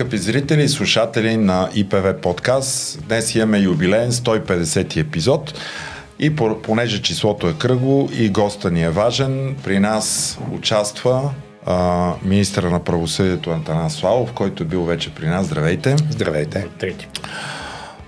[0.00, 3.02] Скъпи зрители и слушатели на ИПВ подкаст.
[3.08, 5.54] Днес имаме юбилеен 150 епизод
[6.18, 11.30] и понеже числото е кръгло и госта ни е важен, при нас участва
[11.66, 15.46] а, министра на правосъдието Антанас Славов, който е бил вече при нас.
[15.46, 15.96] Здравейте!
[16.10, 16.66] Здравейте!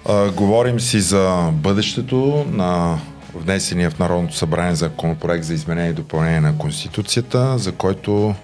[0.08, 2.98] А, говорим си за бъдещето на
[3.34, 8.34] внесения в Народното събрание законопроект за изменение и допълнение на Конституцията, за който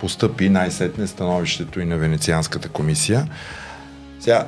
[0.00, 3.26] постъпи най-сетне становището и на Венецианската комисия.
[4.20, 4.46] Сега,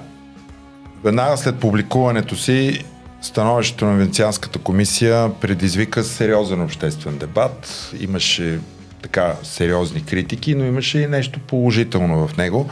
[1.04, 2.84] веднага след публикуването си,
[3.22, 7.90] становището на Венецианската комисия предизвика сериозен обществен дебат.
[8.00, 8.58] Имаше
[9.02, 12.70] така сериозни критики, но имаше и нещо положително в него.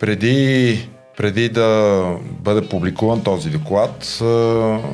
[0.00, 4.18] Преди, преди да бъде публикуван този доклад,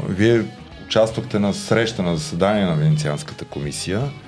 [0.08, 0.44] вие
[0.86, 4.02] участвахте на среща на заседание на Венецианската комисия–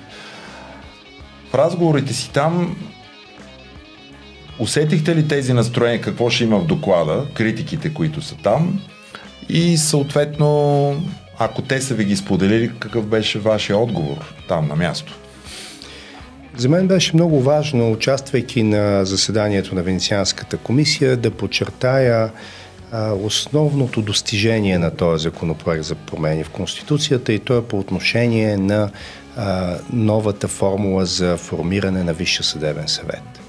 [1.51, 2.77] в разговорите си там
[4.59, 8.81] усетихте ли тези настроения, какво ще има в доклада, критиките, които са там
[9.49, 10.95] и съответно,
[11.37, 15.17] ако те са ви ги споделили, какъв беше вашия отговор там на място?
[16.57, 22.31] За мен беше много важно, участвайки на заседанието на Венецианската комисия, да подчертая
[23.23, 28.89] основното достижение на този законопроект за промени в Конституцията и то е по отношение на
[29.93, 33.41] новата формула за формиране на Висша съдебен съвет.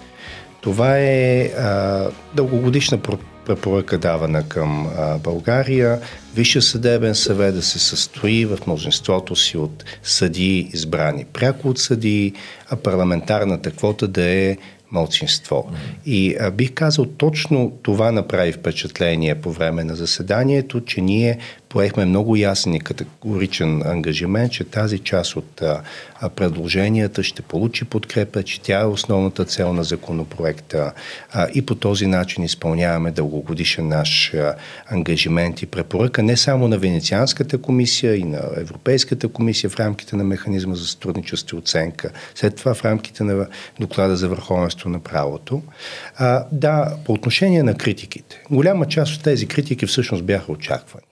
[0.61, 2.99] Това е а, дългогодишна
[3.47, 6.01] препоръка давана към а, България.
[6.34, 12.33] Висша съдебен съвет да се състои в множеството си от съдии, избрани пряко от съдии,
[12.71, 14.56] а парламентарната квота да е
[14.93, 15.71] мълцинство.
[16.07, 21.39] И а, бих казал, точно това направи впечатление по време на заседанието, че ние
[21.73, 25.81] поехме много ясен и категоричен ангажимент, че тази част от а,
[26.28, 30.93] предложенията ще получи подкрепа, че тя е основната цел на законопроекта
[31.33, 34.55] а, и по този начин изпълняваме дългогодишен наш а,
[34.87, 40.25] ангажимент и препоръка не само на Венецианската комисия и на Европейската комисия в рамките на
[40.25, 43.47] механизма за сътрудничество и оценка, след това в рамките на
[43.81, 45.62] доклада за върховенство на правото.
[46.16, 48.43] А, да, по отношение на критиките.
[48.50, 51.12] Голяма част от тези критики всъщност бяха очаквани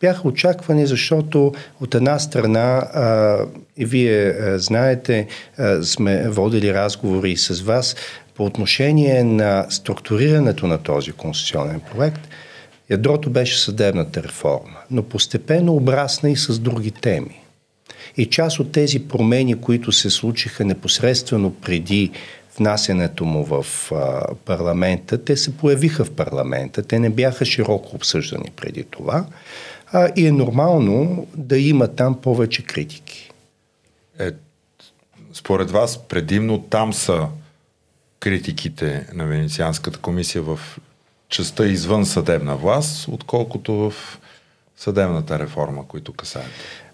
[0.00, 3.38] бяха очаквани, защото от една страна, а,
[3.76, 5.26] и вие а, знаете,
[5.58, 7.96] а, сме водили разговори с вас
[8.34, 12.28] по отношение на структурирането на този конституционен проект.
[12.90, 17.40] Ядрото беше съдебната реформа, но постепенно обрасна и с други теми.
[18.16, 22.10] И част от тези промени, които се случиха непосредствено преди
[22.60, 28.50] внасянето му в а, парламента, те се появиха в парламента, те не бяха широко обсъждани
[28.56, 29.26] преди това
[29.92, 33.30] а, и е нормално да има там повече критики.
[34.18, 34.30] Е,
[35.32, 37.26] според вас предимно там са
[38.20, 40.60] критиките на Венецианската комисия в
[41.28, 43.94] частта извън съдебна власт, отколкото в
[44.76, 46.50] съдебната реформа, които касаят?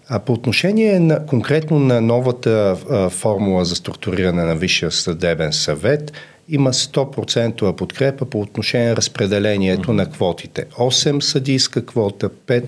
[0.09, 6.11] А по отношение на, конкретно на новата а, формула за структуриране на Висшия съдебен съвет,
[6.49, 9.95] има 100% подкрепа по отношение на разпределението mm-hmm.
[9.95, 10.65] на квотите.
[10.65, 12.63] 8 съдийска квота, 5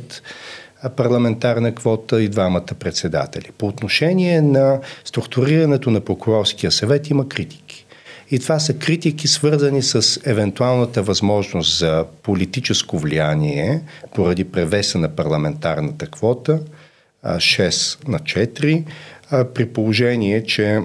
[0.95, 3.51] парламентарна квота и двамата председатели.
[3.57, 7.85] По отношение на структурирането на прокурорския съвет има критики.
[8.31, 13.81] И това са критики свързани с евентуалната възможност за политическо влияние
[14.15, 16.59] поради превеса на парламентарната квота
[17.25, 18.83] 6 на 4,
[19.53, 20.81] при положение, че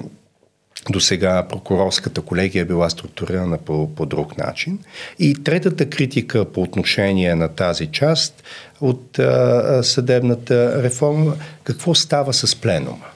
[0.90, 4.78] до сега прокурорската колегия е била структурирана по, по друг начин.
[5.18, 8.44] И третата критика по отношение на тази част
[8.80, 13.06] от а, съдебната реформа, какво става с пленума?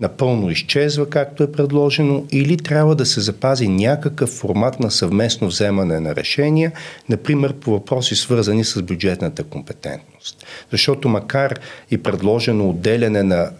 [0.00, 6.00] Напълно изчезва, както е предложено, или трябва да се запази някакъв формат на съвместно вземане
[6.00, 6.72] на решения,
[7.08, 10.46] например по въпроси свързани с бюджетната компетентност.
[10.70, 11.60] Защото макар
[11.90, 13.50] и предложено отделяне на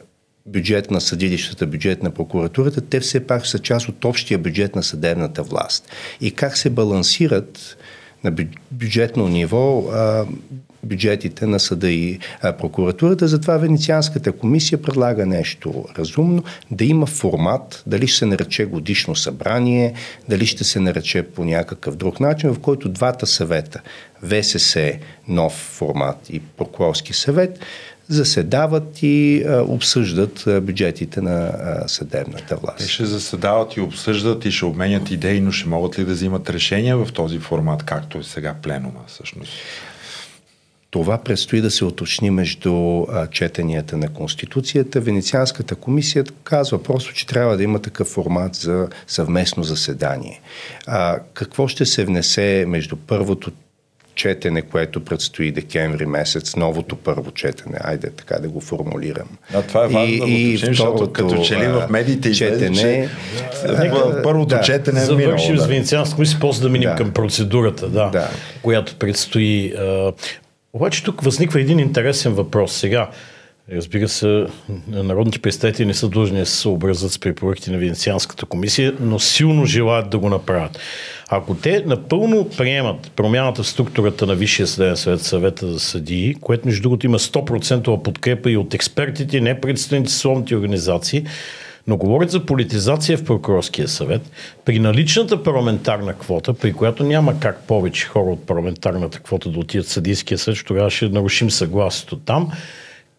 [0.47, 4.83] бюджет на съдилищата, бюджет на прокуратурата, те все пак са част от общия бюджет на
[4.83, 5.89] съдебната власт.
[6.21, 7.77] И как се балансират
[8.25, 8.35] на
[8.71, 10.27] бюджетно ниво а,
[10.85, 12.19] бюджетите на съда и
[12.59, 13.29] прокуратурата.
[13.29, 19.95] Затова Венецианската комисия предлага нещо разумно, да има формат, дали ще се нарече годишно събрание,
[20.29, 23.81] дали ще се нарече по някакъв друг начин, в който двата съвета,
[24.23, 24.93] ВСС,
[25.29, 27.59] нов формат и прокурорски съвет,
[28.09, 32.79] заседават и а, обсъждат а, бюджетите на а, съдебната власт.
[32.79, 36.51] Те ще заседават и обсъждат и ще обменят идеи, но ще могат ли да взимат
[36.51, 39.53] решения в този формат, както е сега пленума всъщност?
[40.95, 45.01] Това предстои да се уточни между а, четенията на Конституцията.
[45.01, 50.41] Венецианската комисия казва просто, че трябва да има такъв формат за съвместно заседание.
[50.87, 53.51] А, какво ще се внесе между първото
[54.15, 59.29] четене, което предстои декември месец, новото първо четене, айде така да го формулирам.
[59.55, 62.33] А това е важно и, да го и уточним, защото като че ли в медиите
[62.33, 63.09] четене, че
[63.67, 65.63] да, първото да, четене е Завършим да.
[65.63, 66.97] с Венецианска комисия, после да минем да.
[66.97, 68.29] към процедурата, да, да.
[68.63, 69.75] която предстои.
[70.75, 72.73] Обаче тук възниква един интересен въпрос.
[72.73, 73.11] Сега,
[73.73, 74.47] Разбира се,
[74.89, 79.67] народните представители не са длъжни да се съобразят с препоръките на Венецианската комисия, но силно
[79.67, 80.79] желаят да го направят.
[81.29, 86.67] Ако те напълно приемат промяната в структурата на Висшия съдебен съвет, съвета за съдии, което
[86.67, 91.25] между другото има 100% подкрепа и от експертите, не представените съсловните организации,
[91.87, 94.23] но говорят за политизация в прокурорския съвет.
[94.65, 99.87] При наличната парламентарна квота, при която няма как повече хора от парламентарната квота да отидат
[99.87, 102.53] в съдийския съд, тогава ще нарушим съгласието там,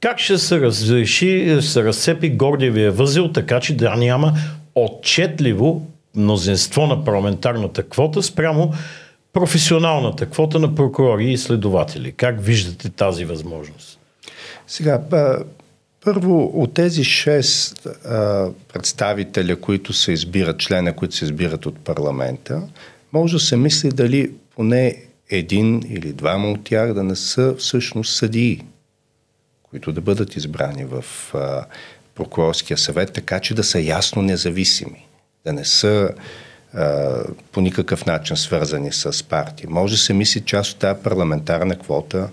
[0.01, 4.33] как ще се разреши, се разцепи гордиевия възел, така че да няма
[4.75, 8.73] отчетливо мнозинство на парламентарната квота спрямо
[9.33, 12.11] професионалната квота на прокурори и следователи.
[12.11, 14.00] Как виждате тази възможност?
[14.68, 15.01] Сега,
[16.06, 22.62] първо, от тези шест а, представителя, които се избират, члена, които се избират от парламента,
[23.13, 24.96] може да се мисли дали поне
[25.30, 28.62] един или двама от тях да не са всъщност съдии,
[29.63, 31.66] които да бъдат избрани в а,
[32.16, 35.07] прокурорския съвет, така че да са ясно независими
[35.46, 36.10] да не са
[36.74, 37.13] а,
[37.52, 39.66] по никакъв начин свързани с партии.
[39.69, 42.30] Може да се мисли част от тази парламентарна квота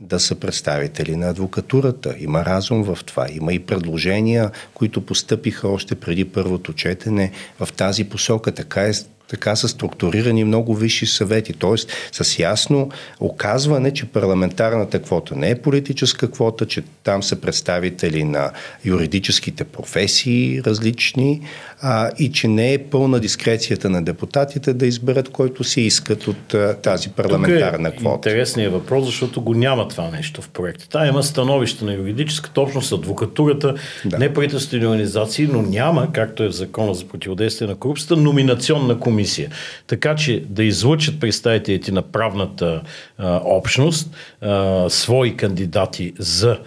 [0.00, 2.14] да са представители на адвокатурата.
[2.18, 3.26] Има разум в това.
[3.30, 8.52] Има и предложения, които постъпиха още преди първото четене в тази посока.
[8.52, 8.92] Така е
[9.30, 11.76] така са структурирани много висши съвети, т.е.
[12.24, 12.90] с ясно
[13.20, 18.50] оказване, че парламентарната квота не е политическа квота, че там са представители на
[18.84, 21.40] юридическите професии различни
[21.80, 26.54] а, и че не е пълна дискрецията на депутатите да изберат който си искат от
[26.54, 28.28] а, тази парламентарна Тук е квота.
[28.28, 30.88] Интересният въпрос, защото го няма това нещо в проекта.
[30.88, 33.74] Та има становище на юридическата общност, адвокатурата,
[34.04, 34.18] да.
[34.18, 39.50] неправителствени организации, но няма, както е в закона за противодействие на корупцията, номинационна комисия комисия.
[39.86, 42.82] Така че да излучат представителите на правната
[43.18, 46.58] а, общност а, свои кандидати за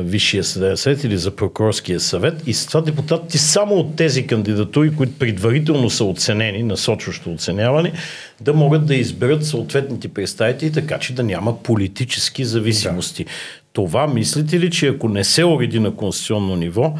[0.00, 4.94] Висшия съдебен съвет или за прокурорския съвет и с това депутатите само от тези кандидатури,
[4.96, 7.92] които предварително са оценени, насочващо оценяване,
[8.40, 13.24] да могат да изберат съответните представители, така че да няма политически зависимости.
[13.24, 13.30] Да.
[13.72, 16.94] Това мислите ли, че ако не се уреди на конституционно ниво,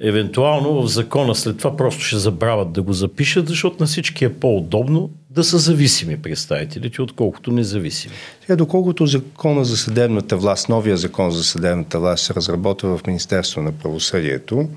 [0.00, 4.32] евентуално в закона след това просто ще забравят да го запишат, защото на всички е
[4.32, 8.14] по-удобно да са зависими представителите, отколкото независими.
[8.40, 13.62] Сега, доколкото закона за съдебната власт, новия закон за съдебната власт се разработва в Министерство
[13.62, 14.68] на правосъдието,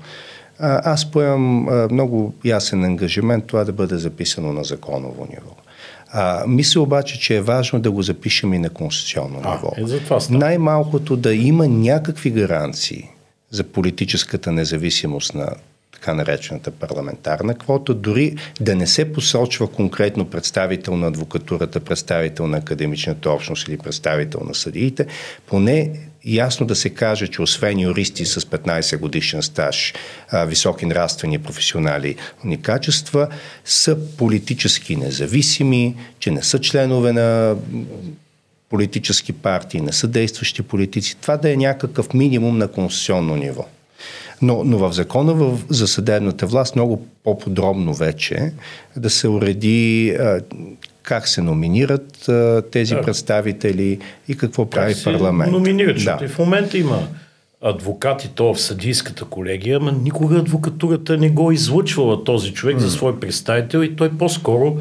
[0.58, 5.50] аз поемам много ясен ангажимент това да бъде записано на законово ниво.
[6.16, 9.72] А, мисля обаче, че е важно да го запишем и на конституционно а, ниво.
[9.76, 13.08] Е, Най-малкото да има някакви гаранции
[13.54, 15.48] за политическата независимост на
[15.92, 22.56] така наречената парламентарна квота, дори да не се посочва конкретно представител на адвокатурата, представител на
[22.56, 25.06] академичната общност или представител на съдиите,
[25.46, 25.90] поне
[26.24, 29.94] ясно да се каже, че освен юристи с 15 годишен стаж,
[30.46, 33.28] високи нравствени професионали ни качества,
[33.64, 37.56] са политически независими, че не са членове на
[38.74, 41.16] политически партии, не са действащи политици.
[41.20, 43.64] Това да е някакъв минимум на конституционно ниво.
[44.42, 48.52] Но, но в закона в, за съдебната власт много по-подробно вече
[48.96, 50.40] да се уреди а,
[51.02, 53.02] как се номинират а, тези да.
[53.02, 55.52] представители и какво как прави парламент.
[55.52, 56.24] Номинират, защото да.
[56.24, 57.08] и в момента има
[57.62, 62.80] адвокати, то в съдийската колегия, ама никога адвокатурата не го излъчвала този човек mm.
[62.80, 64.76] за свой представител и той по-скоро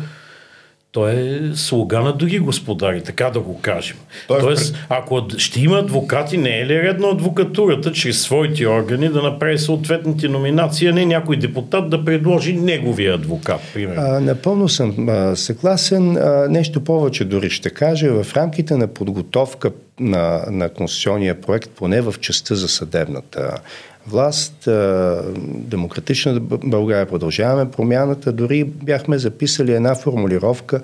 [0.94, 3.98] той е слуга на други господари, така да го кажем.
[4.28, 4.86] Той е Тоест, пред...
[4.90, 10.28] ако ще има адвокати, не е ли редно адвокатурата чрез своите органи да направи съответните
[10.28, 14.02] номинации, а не някой депутат да предложи неговия адвокат, примерно?
[14.02, 16.18] А, напълно съм а, съгласен.
[16.18, 18.24] А, нещо повече дори ще кажа.
[18.24, 23.58] В рамките на подготовка на, на конституционния проект, поне в частта за съдебната
[24.08, 24.70] власт,
[25.46, 30.82] Демократична България, продължаваме промяната, дори бяхме записали една формулировка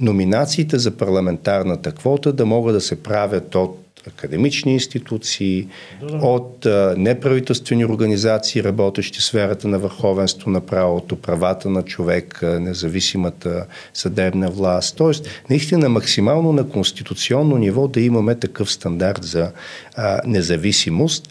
[0.00, 5.68] номинациите за парламентарната квота да могат да се правят от академични институции,
[6.00, 6.16] да, да.
[6.26, 13.66] от а, неправителствени организации, работещи в сферата на върховенство на правото, правата на човек, независимата
[13.94, 14.96] съдебна власт.
[14.96, 19.52] Тоест, наистина максимално на конституционно ниво да имаме такъв стандарт за
[19.96, 21.28] а, независимост.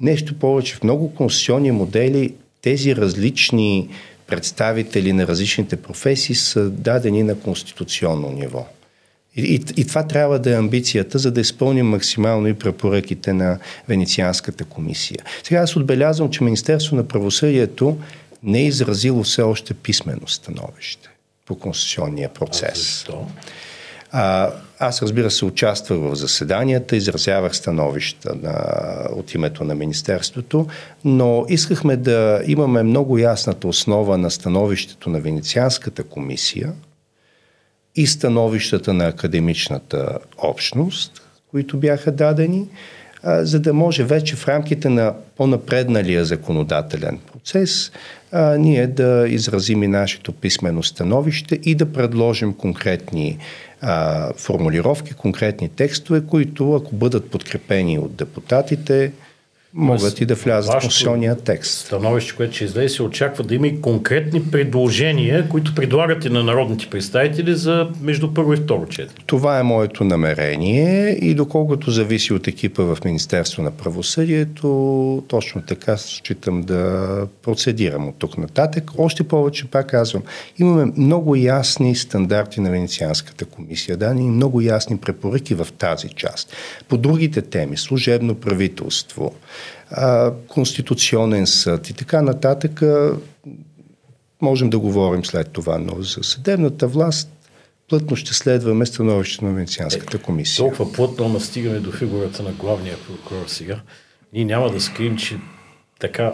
[0.00, 3.88] Нещо повече, в много конституционни модели тези различни
[4.26, 8.66] представители на различните професии са дадени на конституционно ниво.
[9.36, 13.58] И, и, и това трябва да е амбицията, за да изпълним максимално и препоръките на
[13.88, 15.18] Венецианската комисия.
[15.42, 17.98] Сега аз отбелязвам, че Министерство на правосъдието
[18.42, 21.08] не е изразило все още писмено становище
[21.46, 23.06] по конституционния процес.
[23.08, 23.14] А?
[24.16, 28.54] А, аз разбира се участвах в заседанията, изразявах становища на,
[29.12, 30.66] от името на Министерството,
[31.04, 36.72] но искахме да имаме много ясната основа на становището на Венецианската комисия
[37.96, 42.68] и становищата на академичната общност, които бяха дадени,
[43.22, 47.92] а, за да може вече в рамките на по-напредналия законодателен процес
[48.32, 53.38] а, ние да изразим и нашето писмено становище и да предложим конкретни
[53.80, 59.12] а, формулировки, конкретни текстове, които ако бъдат подкрепени от депутатите,
[59.74, 61.86] могат и да влязат в конституционния текст.
[61.86, 66.42] Становище, което ще излезе, се очаква да има и конкретни предложения, които предлагат и на
[66.42, 69.24] народните представители за между първо и второ четене.
[69.26, 75.96] Това е моето намерение и доколкото зависи от екипа в Министерство на правосъдието, точно така
[75.96, 78.90] считам да процедирам от тук нататък.
[78.98, 80.22] Още повече, пак казвам,
[80.58, 86.52] имаме много ясни стандарти на Венецианската комисия, да, и много ясни препоръки в тази част.
[86.88, 89.32] По другите теми, служебно правителство,
[89.90, 92.82] а, Конституционен съд и така нататък.
[94.42, 97.30] Можем да говорим след това, но за съдебната власт
[97.88, 100.62] плътно ще следваме становището на Венецианската комисия.
[100.62, 103.80] Е, толкова плътно, ама стигаме до фигурата на главния прокурор сега.
[104.32, 105.38] Ние няма да скрием, че
[105.98, 106.32] така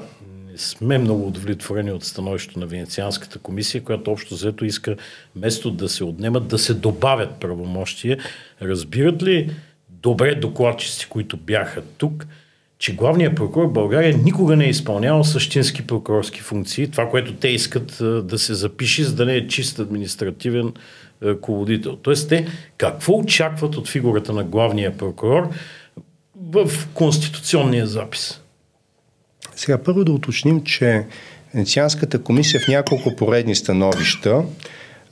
[0.53, 4.97] не сме много удовлетворени от становището на Венецианската комисия, която общо взето иска
[5.37, 8.19] место да се отнемат, да се добавят правомощия.
[8.63, 9.51] Разбират ли
[9.89, 12.27] добре докладчици, които бяха тук,
[12.81, 17.49] че главният прокурор в България никога не е изпълнявал същински прокурорски функции, това, което те
[17.49, 20.73] искат да се запише, за да не е чист административен
[21.23, 21.97] ръководител.
[21.97, 22.47] Тоест те
[22.79, 25.49] какво очакват от фигурата на главния прокурор
[26.53, 28.41] в конституционния запис?
[29.57, 31.07] Сега първо да уточним, че
[31.55, 34.45] Венецианската комисия в няколко поредни становища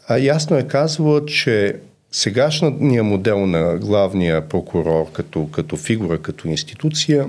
[0.08, 1.76] а, ясно е казвала, че
[2.12, 7.26] сегашният модел на главния прокурор като, като фигура, като институция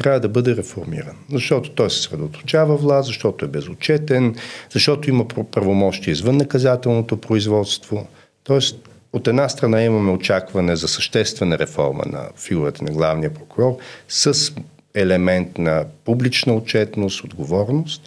[0.00, 1.16] трябва да бъде реформиран.
[1.32, 4.34] Защото той се средоточава власт, защото е безотчетен,
[4.70, 8.06] защото има правомощи извън наказателното производство.
[8.44, 13.76] Тоест, от една страна имаме очакване за съществена реформа на фигурата на главния прокурор
[14.08, 14.52] с
[14.94, 18.02] елемент на публична отчетност, отговорност.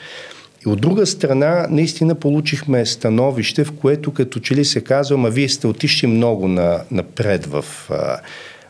[0.65, 5.29] И от друга страна, наистина получихме становище, в което като че ли се казва, ма
[5.29, 8.19] вие сте отишли много на, напред в а,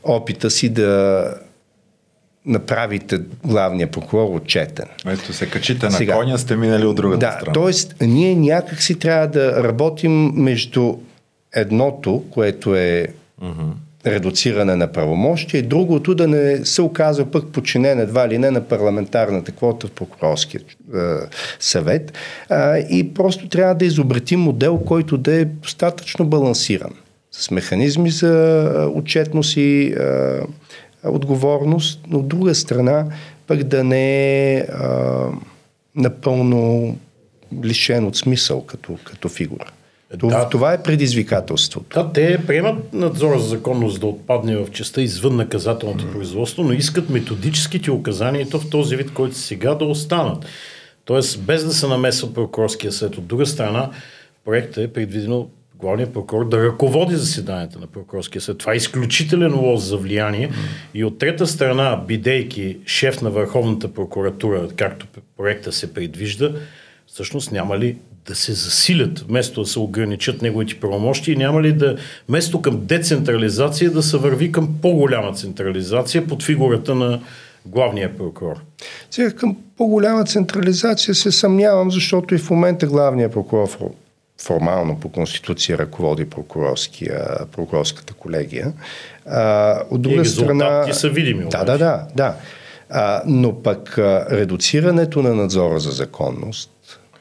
[0.04, 1.26] опита си да
[2.46, 4.86] направите главния прокурор отчетен.
[5.08, 7.54] Ето се качите на Сега, коня, сте минали от другата да, страна.
[7.54, 10.96] Тоест, ние някак си трябва да работим между
[11.56, 13.08] едното, което е
[13.42, 13.72] uh-huh.
[14.06, 18.62] редуциране на правомощия, и другото да не се оказва пък подчинен едва ли не на
[18.62, 20.98] парламентарната квота в прокурорския е,
[21.60, 22.14] съвет.
[22.50, 26.92] А, и просто трябва да изобретим модел, който да е достатъчно балансиран.
[27.32, 29.96] С механизми за отчетност и е,
[31.06, 33.06] отговорност, но от друга страна
[33.48, 34.68] пък да не е
[35.96, 36.96] напълно
[37.64, 39.66] лишен от смисъл като, като фигура.
[40.20, 42.04] Това, да, това е предизвикателството.
[42.04, 46.12] Да, те приемат надзора за законност да отпадне в частта извън наказателното mm.
[46.12, 50.46] производство, но искат методическите указания то в този вид, който сега да останат.
[51.06, 53.18] Тоест, без да се намесва прокурорския съд.
[53.18, 53.90] От друга страна,
[54.46, 55.48] проектът е предвидено
[55.84, 58.58] главният прокурор да ръководи заседанията на прокурорския съд.
[58.58, 60.52] Това е изключителен лоз за влияние.
[60.94, 66.52] И от трета страна, бидейки шеф на Върховната прокуратура, както проекта се предвижда,
[67.08, 67.98] всъщност няма ли
[68.28, 71.98] да се засилят, вместо да се ограничат неговите правомощи няма ли да,
[72.30, 77.20] вместо към децентрализация, да се върви към по-голяма централизация под фигурата на
[77.66, 78.56] главния прокурор?
[79.12, 83.70] Сега към по-голяма централизация се съмнявам, защото и в момента главният прокурор
[84.42, 86.30] формално по Конституция ръководи
[87.52, 88.74] прокурорската колегия.
[89.26, 90.94] А, от друга и страна...
[90.94, 91.46] са видими.
[91.50, 92.36] Да, да, да, да.
[92.90, 96.70] А, но пък а, редуцирането на надзора за законност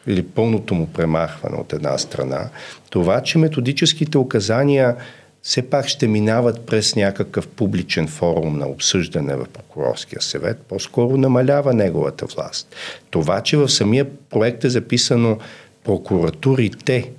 [0.07, 2.49] или пълното му премахване от една страна,
[2.91, 4.97] това, че методическите указания
[5.43, 11.75] все пак ще минават през някакъв публичен форум на обсъждане в прокурорския съвет, по-скоро намалява
[11.75, 12.77] неговата власт.
[13.11, 15.39] Това, че в самия проект е записано
[15.85, 17.11] прокуратурите,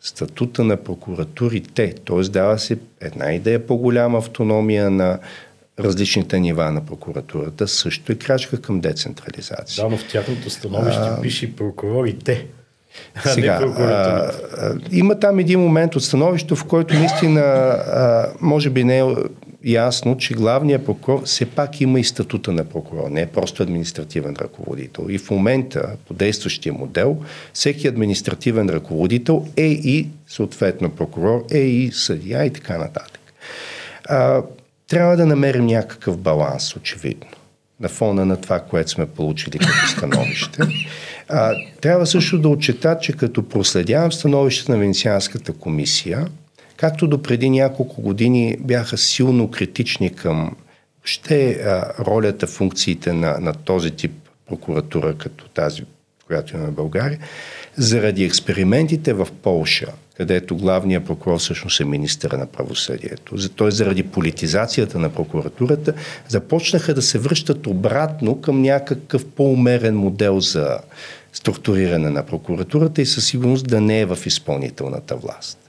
[0.00, 2.20] статута на прокуратурите, т.е.
[2.20, 5.18] дава се една идея по-голяма автономия на
[5.78, 9.84] различните нива на прокуратурата, също е крачка към децентрализация.
[9.84, 12.46] Да, но в тяхното становище а, пише прокурорите.
[13.24, 18.84] Сега, а, а, има там един момент от становището, в който наистина а, може би
[18.84, 19.04] не е
[19.64, 24.36] ясно, че главният прокурор все пак има и статута на прокурор, не е просто административен
[24.40, 25.06] ръководител.
[25.08, 27.16] И в момента, по действащия модел,
[27.52, 33.20] всеки административен ръководител е и съответно прокурор, е и съдия и така нататък.
[34.08, 34.42] А,
[34.88, 37.26] трябва да намерим някакъв баланс, очевидно,
[37.80, 40.62] на фона на това, което сме получили като становище.
[41.28, 46.26] А, трябва също да отчета, че като проследявам становището на Венецианската комисия,
[46.76, 50.56] както до преди няколко години бяха силно критични към
[51.04, 54.12] ще а, ролята, функциите на, на този тип
[54.48, 55.82] прокуратура, като тази,
[56.26, 57.18] която имаме в България,
[57.76, 63.48] заради експериментите в Полша, където главният прокурор всъщност е министъра на правосъдието.
[63.48, 63.70] Т.е.
[63.70, 65.94] заради политизацията на прокуратурата
[66.28, 70.78] започнаха да се връщат обратно към някакъв по-умерен модел за
[71.32, 75.63] структуриране на прокуратурата и със сигурност да не е в изпълнителната власт.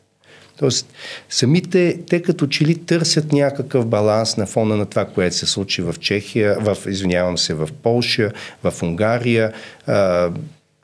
[0.59, 0.93] Тоест,
[1.29, 5.81] самите, те като че ли търсят някакъв баланс на фона на това, което се случи
[5.81, 8.31] в Чехия, в, извинявам се, в Полша,
[8.63, 9.51] в Унгария,
[9.87, 10.29] а,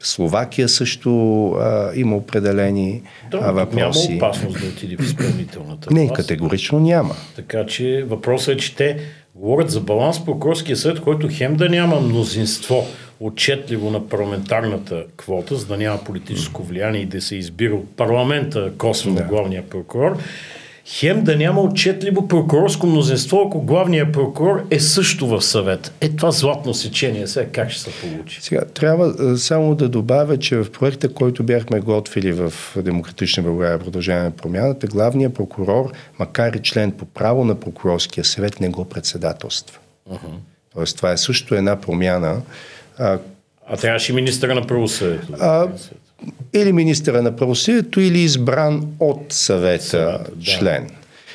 [0.03, 3.01] Словакия също а, има определени
[3.31, 4.07] да, а, въпроси.
[4.07, 7.15] Няма опасност да отиде в изпълнителната Не, категорично няма.
[7.35, 8.99] Така че въпросът е, че те
[9.35, 12.85] говорят за баланс в прокурорския съд, който хем да няма мнозинство
[13.21, 18.71] отчетливо на парламентарната квота, за да няма политическо влияние и да се избира от парламента
[18.77, 19.23] косвено да.
[19.23, 20.17] главния прокурор,
[20.85, 25.93] хем да няма отчетливо прокурорско мнозинство, ако главният прокурор е също в съвет.
[26.01, 27.27] Е това златно сечение.
[27.27, 28.41] Сега как ще се получи?
[28.41, 34.25] Сега, трябва само да добавя, че в проекта, който бяхме готвили в Демократична България продължаване
[34.25, 39.79] на промяната, главният прокурор, макар и член по право на прокурорския съвет, не го председателства.
[40.11, 40.17] Uh-huh.
[40.73, 42.41] Тоест, това е също една промяна.
[43.01, 43.19] А,
[43.67, 45.33] а трябваше министъра на правосъдието.
[45.39, 45.67] А,
[46.53, 50.87] или министъра на правосъдието, или избран от съвета, съвета член.
[50.87, 50.93] Да.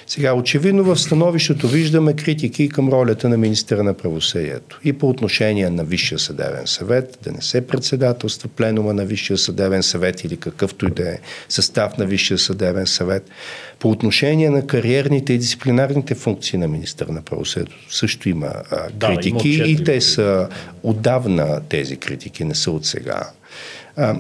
[0.09, 5.71] Сега, очевидно в становището виждаме критики към ролята на министъра на правосъдието и по отношение
[5.71, 10.87] на Висшия съдебен съвет, да не се председателства пленума на Висшия съдебен съвет или какъвто
[10.87, 13.31] и да е състав на Висшия съдебен съвет.
[13.79, 19.49] По отношение на кариерните и дисциплинарните функции на министър на правосъдието също има а, критики
[19.49, 20.49] да, има и те са
[20.83, 23.31] отдавна тези критики, не са от сега.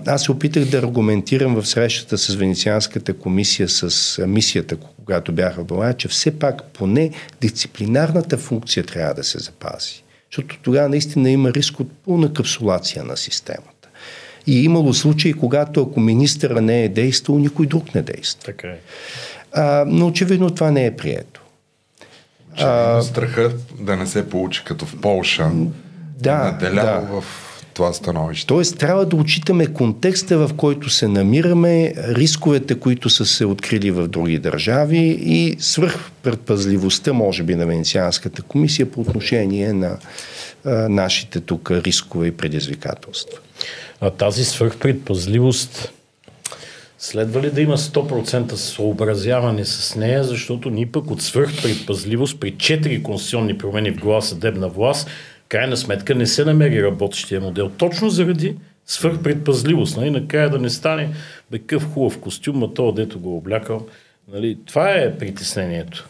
[0.06, 5.66] Аз се опитах да аргументирам в срещата с Венецианската комисия, с мисията, когато бяха в
[5.66, 7.10] България, че все пак поне
[7.40, 10.02] дисциплинарната функция трябва да се запази.
[10.30, 13.88] Защото тогава наистина има риск от пълна капсулация на системата.
[14.46, 18.42] И е имало случаи, когато ако министъра не е действал, никой друг не действа.
[18.44, 18.78] Така е.
[19.52, 21.42] А, но очевидно това не е прието.
[22.56, 25.50] Че а, страха да не се получи като в Полша.
[26.18, 27.00] Да, е да.
[27.00, 27.45] в
[27.76, 28.46] това становище.
[28.46, 34.08] Тоест, трябва да учитаме контекста, в който се намираме, рисковете, които са се открили в
[34.08, 39.98] други държави и свръхпредпазливостта, може би, на Венецианската комисия по отношение на
[40.64, 43.38] а, нашите тук рискове и предизвикателства.
[44.00, 45.92] А тази свръхпредпазливост
[46.98, 53.02] Следва ли да има 100% съобразяване с нея, защото ни пък от свръхпредпазливост при 4
[53.02, 55.08] конституционни промени в глава съдебна власт
[55.48, 57.70] крайна сметка не се намери работещия модел.
[57.70, 58.56] Точно заради
[58.86, 59.96] свърхпредпазливост.
[59.96, 60.10] Нали?
[60.10, 61.10] Накрая да не стане
[61.50, 63.86] бекъв хубав костюм, а то, дето го облякал.
[64.32, 64.58] Нали?
[64.66, 66.08] Това е притеснението.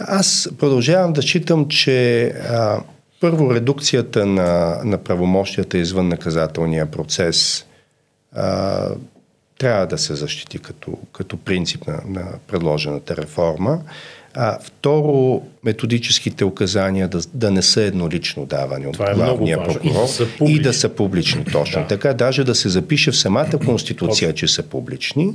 [0.00, 2.82] Аз продължавам да считам, че а,
[3.20, 7.66] първо редукцията на, на правомощията извън наказателния процес
[8.32, 8.88] а,
[9.58, 13.80] трябва да се защити като, като принцип на, на предложената реформа.
[14.34, 20.08] А, второ, методическите указания да, да не са еднолично давани от Това е главния прокурор
[20.40, 21.44] и да, и да са публични.
[21.44, 21.86] Точно да.
[21.86, 25.34] така, даже да се запише в самата конституция, че са публични.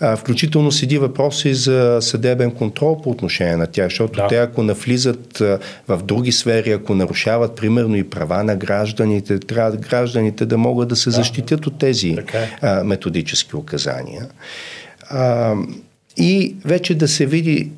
[0.00, 4.26] А, включително седи въпроси за съдебен контрол по отношение на тях, защото да.
[4.26, 9.76] те ако навлизат а, в други сфери, ако нарушават примерно и права на гражданите, трябва
[9.76, 11.16] гражданите да могат да се да.
[11.16, 12.24] защитят от тези е.
[12.60, 14.28] а, методически указания.
[15.10, 15.54] А,
[16.16, 17.70] и вече да се види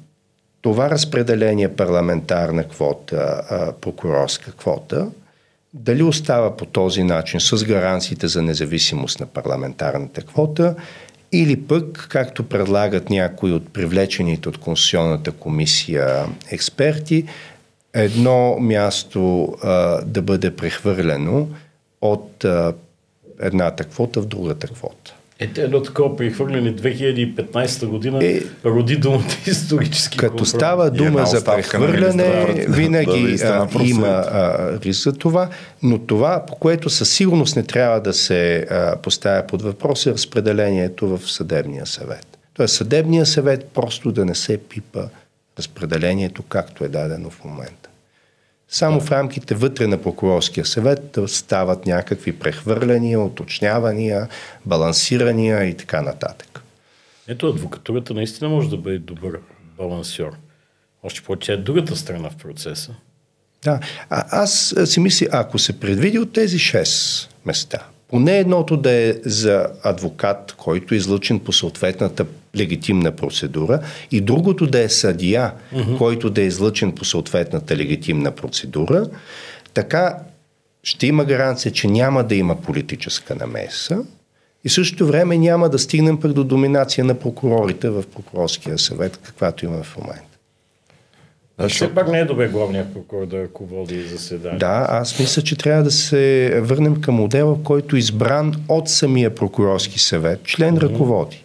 [0.62, 3.42] това разпределение парламентарна квота,
[3.80, 5.08] прокурорска квота,
[5.74, 10.74] дали остава по този начин с гаранциите за независимост на парламентарната квота
[11.32, 17.24] или пък, както предлагат някои от привлечените от Конституционната комисия експерти,
[17.94, 21.48] едно място а, да бъде прехвърлено
[22.00, 22.74] от а,
[23.40, 25.14] едната квота в другата квота.
[25.40, 30.50] Ето едно такова прехвърляне 2015 година е, роди думата исторически Като компромис.
[30.50, 35.48] става дума за прехвърляне, винаги да, а, има а, риск за това,
[35.82, 40.12] но това, по което със сигурност не трябва да се а, поставя под въпрос е
[40.12, 42.38] разпределението в съдебния съвет.
[42.54, 45.02] Тоест съдебния съвет просто да не се пипа
[45.58, 47.89] разпределението, както е дадено в момента.
[48.70, 54.28] Само в рамките вътре на прокурорския съвет стават някакви прехвърляния, уточнявания,
[54.66, 56.62] балансирания и така нататък.
[57.28, 59.38] Ето, адвокатурата наистина може да бъде добър
[59.78, 60.32] балансьор.
[61.02, 62.94] Още повече е другата страна в процеса.
[63.64, 63.80] Да,
[64.10, 67.78] а, аз си мисля, ако се предвиди от тези 6 места,
[68.08, 72.26] поне едното да е за адвокат, който е излъчен по съответната
[72.56, 75.98] легитимна процедура и другото да е съдия, mm-hmm.
[75.98, 79.06] който да е излъчен по съответната легитимна процедура,
[79.74, 80.16] така
[80.82, 84.04] ще има гаранция, че няма да има политическа намеса
[84.64, 89.64] и същото време няма да стигнем пък до доминация на прокурорите в прокурорския съвет, каквато
[89.64, 90.24] има в момента.
[91.58, 94.58] Да, Все пак не е добре главният прокурор да ръководи заседание.
[94.58, 99.34] Да, аз мисля, че трябва да се върнем към модела, който е избран от самия
[99.34, 100.44] прокурорски съвет.
[100.44, 100.80] Член mm-hmm.
[100.80, 101.44] ръководи.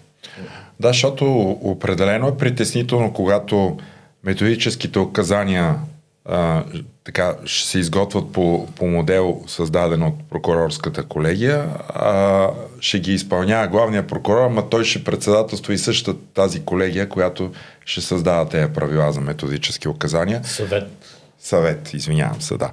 [0.79, 3.77] Да, защото определено е притеснително, когато
[4.23, 5.75] методическите указания
[6.25, 6.63] а,
[7.03, 13.67] така, ще се изготвят по, по модел, създаден от прокурорската колегия, а, ще ги изпълнява
[13.67, 17.51] главния прокурор, ама той ще председателства и същата тази колегия, която
[17.85, 20.41] ще създава тези правила за методически указания.
[20.43, 20.91] Съвет.
[21.39, 22.71] Съвет, извинявам се, да.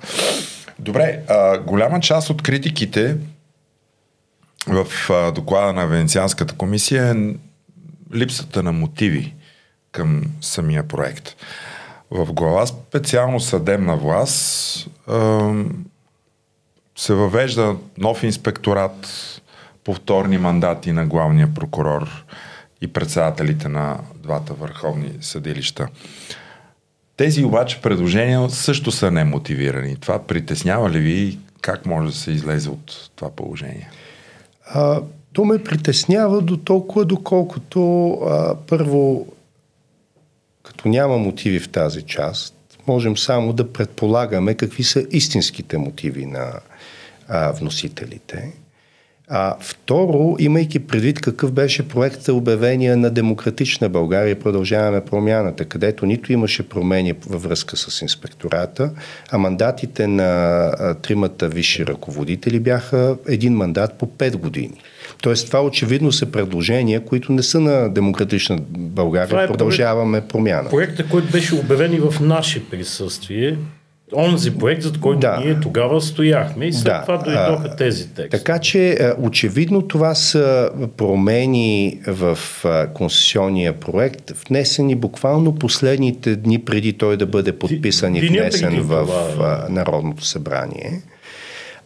[0.78, 3.16] Добре, а, голяма част от критиките
[4.66, 7.34] в а, доклада на Венецианската комисия е
[8.14, 9.34] липсата на мотиви
[9.92, 11.36] към самия проект.
[12.10, 14.88] В глава специално съдебна власт
[16.96, 19.08] се въвежда нов инспекторат,
[19.84, 22.24] повторни мандати на главния прокурор
[22.80, 25.88] и председателите на двата върховни съдилища.
[27.16, 29.96] Тези обаче предложения също са немотивирани.
[29.96, 31.38] Това притеснява ли ви?
[31.60, 33.90] Как може да се излезе от това положение?
[34.66, 35.00] А,
[35.32, 39.26] то ме притеснява до толкова, доколкото а, първо,
[40.62, 42.54] като няма мотиви в тази част,
[42.86, 46.52] можем само да предполагаме какви са истинските мотиви на
[47.28, 48.52] а, вносителите.
[49.28, 56.06] А второ, имайки предвид какъв беше проект за обявение на Демократична България, продължаваме промяната, където
[56.06, 58.92] нито имаше промени във връзка с инспектората,
[59.30, 64.80] а мандатите на тримата висши ръководители бяха един мандат по 5 години.
[65.22, 69.44] Тоест това очевидно са предложения, които не са на Демократична България.
[69.44, 70.70] Е Продължаваме проект, промяна.
[70.70, 73.56] Проектът, който беше обявен и в наше присъствие,
[74.16, 75.40] онзи проект, за който да.
[75.44, 77.02] ние тогава стояхме и след да.
[77.02, 78.28] това дойдоха тези текстове.
[78.28, 82.38] Така че очевидно това са промени в
[82.94, 89.66] конституционния проект, внесени буквално последните дни преди той да бъде подписан и внесен в това,
[89.70, 91.02] Народното събрание.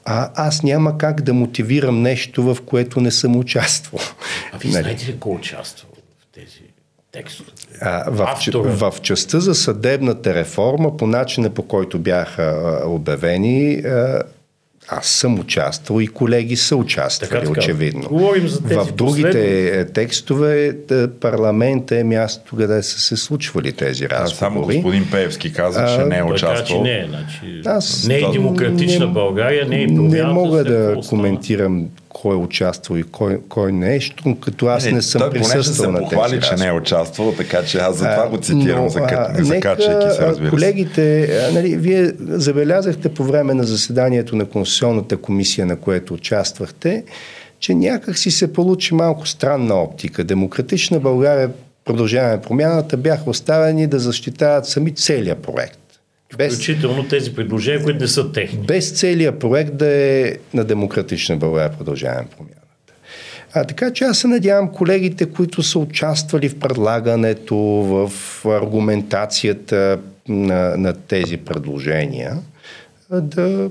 [0.08, 4.00] А аз няма как да мотивирам нещо, в което не съм участвал.
[4.52, 4.82] А ви нали?
[4.82, 5.88] знаете ли кой участва
[6.20, 6.60] в тези
[7.12, 7.50] текстове?
[7.80, 13.82] А, в, в частта за съдебната реформа, по начина по който бяха обявени,
[14.88, 17.60] аз съм участвал и колеги са участвали, така, така.
[17.60, 18.08] очевидно.
[18.08, 19.92] Говорим за тези в другите последни...
[19.92, 20.76] текстове
[21.20, 24.32] парламента е място, къде са се случвали тези разговори.
[24.32, 26.82] А само господин Певски каза, че не е участвал.
[26.82, 31.00] Така, че не, значи, Аз, не е демократична не, България, не е Не мога да
[31.08, 31.88] коментирам
[32.22, 35.90] кой е участвал и кой, кой не е, защото като аз не, не съм присъствал
[35.90, 38.88] на тези похвали, че не е участвал, така че аз за това го цитирам, но,
[38.88, 39.00] за,
[39.38, 40.50] закачайки се, разбира се.
[40.50, 47.04] Колегите, нали, вие забелязахте по време на заседанието на Конституционната комисия, на което участвахте,
[47.60, 50.24] че някак си се получи малко странна оптика.
[50.24, 51.50] Демократична България,
[51.84, 55.78] продължаваме промяната, бяха оставени да защитават сами целият проект.
[56.38, 58.58] Без, Включително тези предложения, които не са техни.
[58.66, 62.62] Без целият проект да е на демократична България продължаваме промяната.
[63.52, 68.12] А, така че аз се надявам колегите, които са участвали в предлагането, в
[68.44, 72.38] аргументацията на, на тези предложения,
[73.10, 73.70] да,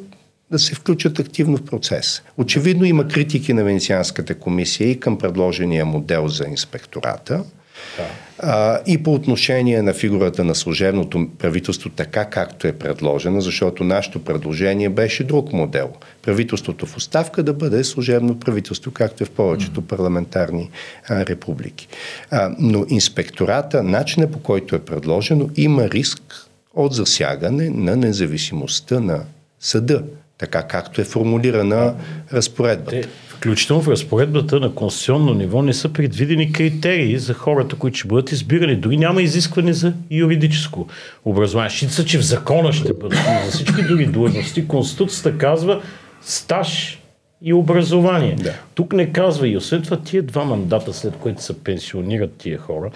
[0.51, 2.23] да се включат активно в процес.
[2.37, 7.43] Очевидно има критики на Венецианската комисия и към предложения модел за инспектората–
[7.97, 8.24] Да.
[8.39, 14.23] А, и по отношение на фигурата на служебното правителство, така както е предложена, защото нашето
[14.23, 15.89] предложение беше друг модел.
[16.21, 20.69] Правителството в оставка да бъде служебно правителство, както е в повечето парламентарни
[21.09, 21.87] а, републики.
[22.31, 29.21] А, но инспектората, начинът по който е предложено, има риск от засягане на независимостта на
[29.59, 30.03] съда,
[30.37, 31.95] така както е формулирана
[32.33, 33.01] разпоредбата.
[33.27, 38.31] Включително в разпоредбата на конституционно ниво не са предвидени критерии за хората, които ще бъдат
[38.31, 38.75] избирани.
[38.75, 40.87] Дори няма изискване за юридическо
[41.25, 41.69] образование.
[41.69, 44.67] Счита че в закона ще бъдат, за всички други длъжности.
[44.67, 45.81] Конституцията казва
[46.21, 46.99] стаж
[47.41, 48.35] и образование.
[48.35, 48.53] Да.
[48.75, 52.91] Тук не казва и освен това тия два мандата, след което се пенсионират тия хора,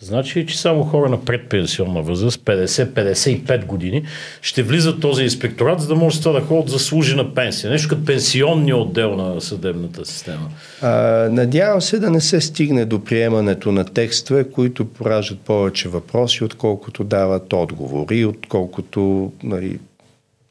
[0.00, 4.02] Значи, че само хора на предпенсионна възраст, 50-55 години,
[4.42, 7.70] ще влизат този инспекторат, за да може това да ходят заслужена пенсия.
[7.70, 10.50] Нещо като пенсионния отдел на съдебната система.
[10.82, 10.92] А,
[11.30, 17.04] надявам се да не се стигне до приемането на текстове, които пораждат повече въпроси, отколкото
[17.04, 19.78] дават отговори, отколкото нали,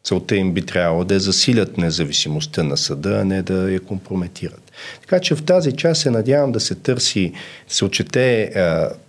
[0.03, 4.71] целта им би трябвало да засилят независимостта на съда, а не да я компрометират.
[5.01, 7.33] Така че в тази част се надявам да се търси,
[7.67, 8.51] се очете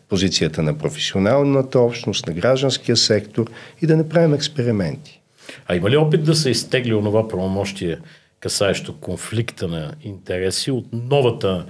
[0.09, 3.51] позицията на професионалната общност, на гражданския сектор
[3.83, 5.21] и да не правим експерименти.
[5.67, 7.99] А има ли опит да се изтегли онова правомощие,
[8.41, 11.67] касаещо конфликта на интереси от новата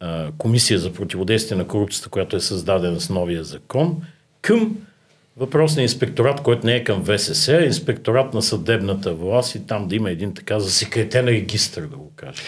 [0.00, 4.02] а, комисия за противодействие на корупцията, която е създадена с новия закон,
[4.42, 4.76] към
[5.36, 9.96] въпросния инспекторат, който не е към ВСС, а инспекторат на съдебната власт и там да
[9.96, 12.42] има един така засекретен регистр, да го кажа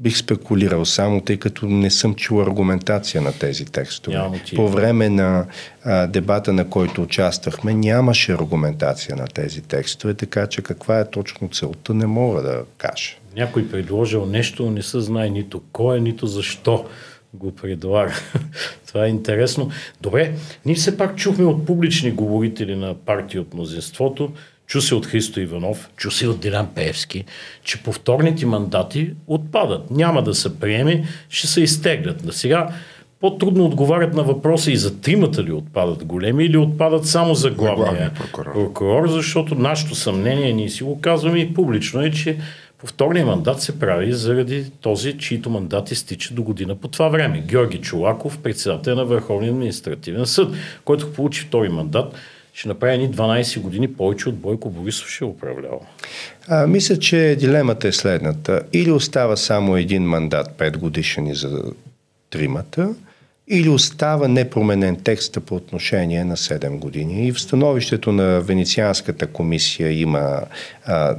[0.00, 4.42] бих спекулирал само, тъй като не съм чул аргументация на тези текстове.
[4.56, 5.46] По време на
[5.84, 11.48] а, дебата, на който участвахме, нямаше аргументация на тези текстове, така че каква е точно
[11.48, 13.16] целта, не мога да кажа.
[13.36, 16.86] Някой предложил нещо, не се знае нито кой е, нито защо
[17.34, 18.14] го предлага.
[18.86, 19.70] Това е интересно.
[20.00, 20.34] Добре,
[20.66, 24.32] ние все пак чухме от публични говорители на партии от мнозинството,
[24.66, 27.24] чу се от Христо Иванов, чу се от Дилян Пеевски,
[27.62, 29.90] че повторните мандати отпадат.
[29.90, 32.24] Няма да се приеме, ще се изтеглят.
[32.24, 32.68] На сега
[33.20, 38.14] по-трудно отговарят на въпроса и за тримата ли отпадат големи или отпадат само за главния
[38.14, 38.52] прокурор.
[38.52, 42.38] прокурор, защото нашето съмнение, ние си го казваме и публично е, че
[42.78, 47.44] повторният мандат се прави заради този, чието мандат изтича до година по това време.
[47.46, 52.14] Георги Чулаков, председател на Върховния административен съд, който получи втори мандат,
[52.56, 55.78] ще направи едни 12 години повече от Бойко Борисов ще управлява?
[56.48, 58.62] А, мисля, че дилемата е следната.
[58.72, 61.62] Или остава само един мандат, 5 годишни за
[62.30, 62.94] тримата,
[63.48, 67.26] или остава непроменен текста по отношение на 7 години.
[67.26, 70.40] И в становището на Венецианската комисия има
[70.84, 71.16] а,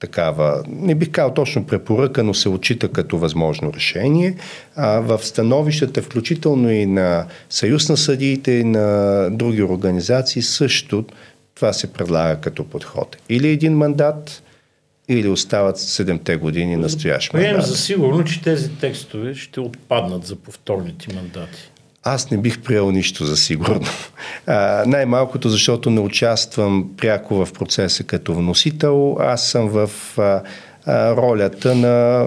[0.00, 4.34] такава, не бих казал точно препоръка, но се отчита като възможно решение.
[4.76, 11.04] А, в становищата, включително и на Съюз на съдиите и на други организации, също
[11.54, 13.16] това се предлага като подход.
[13.28, 14.42] Или един мандат,
[15.08, 17.50] или остават 7-те години настоящ мандат.
[17.50, 21.70] Прием за сигурно, че тези текстове ще отпаднат за повторните мандати.
[22.04, 23.86] Аз не бих приел нищо за сигурно.
[24.46, 29.16] А, най-малкото, защото не участвам пряко в процеса като вносител.
[29.20, 30.42] Аз съм в а,
[30.86, 32.26] а, ролята на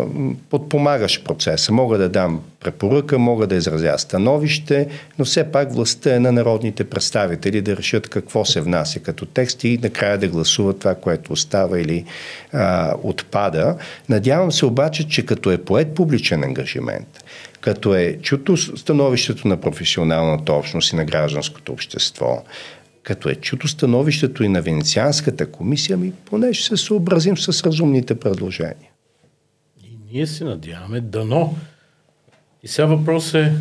[0.50, 1.72] подпомагащ процеса.
[1.72, 4.88] Мога да дам препоръка, мога да изразя становище,
[5.20, 9.64] но все пак властта е на народните представители да решат какво се внася като текст
[9.64, 12.06] и накрая да гласуват това, което остава или
[12.54, 13.78] а, отпада.
[14.10, 17.24] Надявам се обаче, че като е поет публичен ангажимент,
[17.62, 22.44] като е чуто становището на професионалната общност и на гражданското общество,
[23.04, 28.16] като е чуто становището и на Венецианската комисия, ми поне ще се съобразим с разумните
[28.16, 28.90] предложения.
[29.84, 31.56] И ние се надяваме дано.
[32.66, 33.54] И сега въпрос е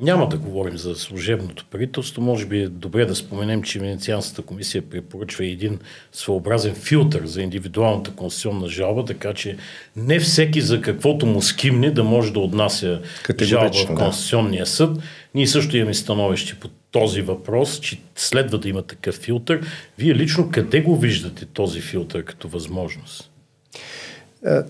[0.00, 2.22] няма да говорим за служебното правителство.
[2.22, 5.78] Може би е добре да споменем, че Венецианската комисия препоръчва един
[6.12, 9.56] своеобразен филтър за индивидуалната конституционна жалба, така че
[9.96, 13.00] не всеки за каквото му скимне да може да отнася
[13.42, 14.98] жалба в Конституционния съд.
[15.34, 19.66] Ние също имаме становище по този въпрос, че следва да има такъв филтър.
[19.98, 23.33] Вие лично къде го виждате този филтър като възможност?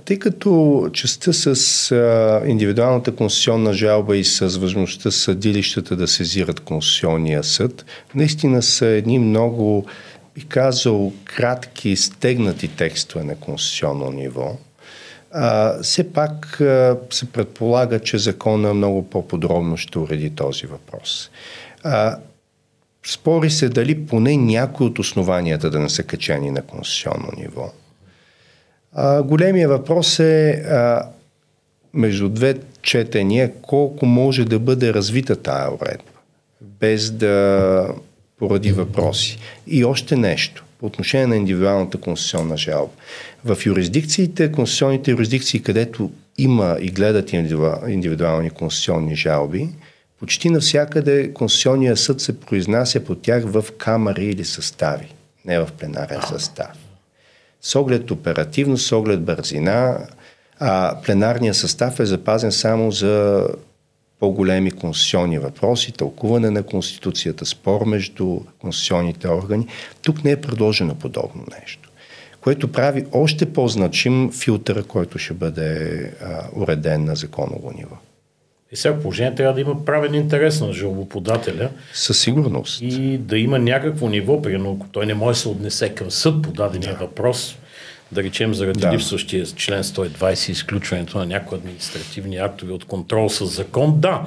[0.05, 7.45] Тъй като частта с а, индивидуалната конституционна жалба и с възможността съдилищата да сезират Конституционния
[7.45, 7.85] съд,
[8.15, 9.87] наистина са едни много,
[10.35, 14.57] би казал, кратки, стегнати текстове на конституционно ниво.
[15.33, 21.31] А, все пак а, се предполага, че закона много по-подробно ще уреди този въпрос.
[21.83, 22.19] А,
[23.07, 27.73] спори се дали поне някои от основанията да не са качени на конституционно ниво.
[28.95, 31.03] А, големия въпрос е а,
[31.95, 36.11] между две четения колко може да бъде развита тая уредба,
[36.61, 37.89] без да
[38.39, 39.39] поради въпроси.
[39.67, 42.93] И още нещо по отношение на индивидуалната конституционна жалба.
[43.45, 47.33] В юрисдикциите, конституционните юрисдикции, където има и гледат
[47.89, 49.69] индивидуални конституционни жалби,
[50.21, 56.21] почти навсякъде Конституционният съд се произнася по тях в камари или състави, не в пленарен
[56.29, 56.84] състав.
[57.67, 59.99] С оглед оперативност, с оглед бързина,
[60.61, 63.47] а пленарният състав е запазен само за
[64.21, 69.67] по-големи конституционни въпроси, тълкуване на Конституцията, спор между конституционните органи.
[70.03, 71.91] Тук не е предложено подобно нещо,
[72.41, 77.97] което прави още по-значим филтъра, който ще бъде а, уреден на законово ниво.
[78.75, 81.71] И сега положение трябва да има правен интерес на жалбоподателя.
[81.93, 82.81] Със сигурност.
[82.81, 86.43] И да има някакво ниво, примерно, ако той не може да се отнесе към съд
[86.43, 86.99] по дадения да.
[86.99, 87.57] въпрос,
[88.13, 88.93] да речем заради да.
[88.93, 94.23] липсващия член 120 изключването на някои административни актове от контрол с закон, да.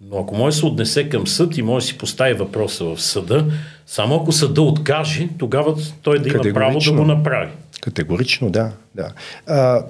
[0.00, 3.00] Но ако може да се отнесе към съд и може да си постави въпроса в
[3.00, 3.44] съда,
[3.86, 7.50] само ако съда откаже, тогава той да има право да го направи.
[7.80, 8.72] Категорично, да.
[8.94, 9.12] да.
[9.46, 9.84] А,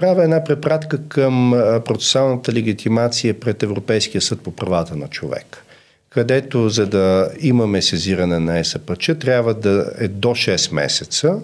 [0.00, 1.50] правя една препратка към
[1.84, 5.64] процесуалната легитимация пред Европейския съд по правата на човек
[6.10, 11.40] където за да имаме сезиране на СПЧ трябва да е до 6 месеца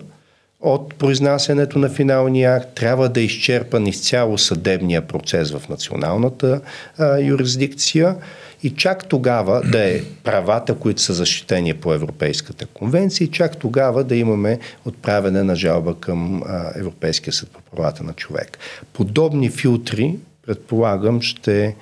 [0.67, 6.61] от произнасянето на финалния акт, трябва да е изчерпан изцяло съдебния процес в националната
[6.99, 8.17] а, юрисдикция
[8.63, 14.05] и чак тогава да е правата, които са защитени по Европейската конвенция и чак тогава
[14.05, 18.59] да имаме отправяне на жалба към а, Европейския съд по правата на човек.
[18.93, 21.77] Подобни филтри, предполагам, ще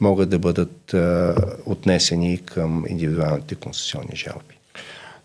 [0.00, 1.34] могат да бъдат а,
[1.66, 4.58] отнесени към индивидуалните конституционни жалби.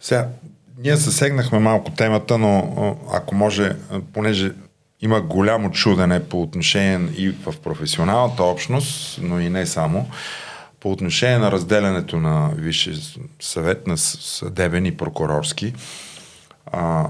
[0.02, 0.28] Сега,
[0.78, 3.76] ние засегнахме малко темата, но ако може,
[4.14, 4.52] понеже
[5.02, 10.08] има голямо чудене по отношение и в професионалната общност, но и не само,
[10.80, 12.94] по отношение на разделянето на Висше
[13.42, 15.74] съвет на съдебен и прокурорски,
[16.66, 17.08] а,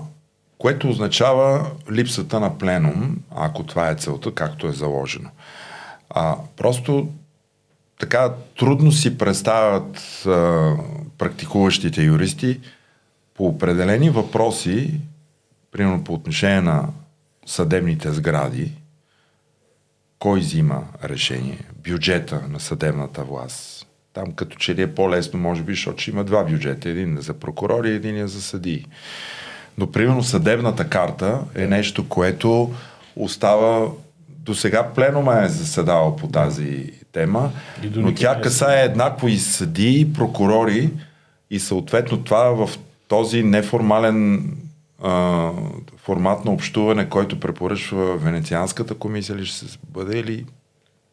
[0.57, 5.29] което означава липсата на пленум, ако това е целта, както е заложено.
[6.09, 7.07] А, просто
[7.99, 10.71] така трудно си представят а,
[11.17, 12.59] практикуващите юристи,
[13.33, 14.93] по определени въпроси,
[15.71, 16.87] примерно по отношение на
[17.45, 18.71] съдебните сгради,
[20.19, 21.59] кой взима решение?
[21.83, 23.87] Бюджета на съдебната власт.
[24.13, 26.89] Там като че ли е по-лесно, може би, защото има два бюджета.
[26.89, 28.85] Един за прокурори един за съдии.
[29.77, 32.73] Но, примерно, съдебната карта е нещо, което
[33.15, 33.87] остава
[34.27, 37.51] до сега пленума е заседавал по тази тема,
[37.95, 40.89] но тя касае еднакво и съдии, и прокурори
[41.49, 42.69] и съответно това в
[43.13, 44.51] този неформален
[45.03, 45.51] а,
[45.97, 50.45] формат на общуване, който препоръчва Венецианската комисия ли ще се бъде или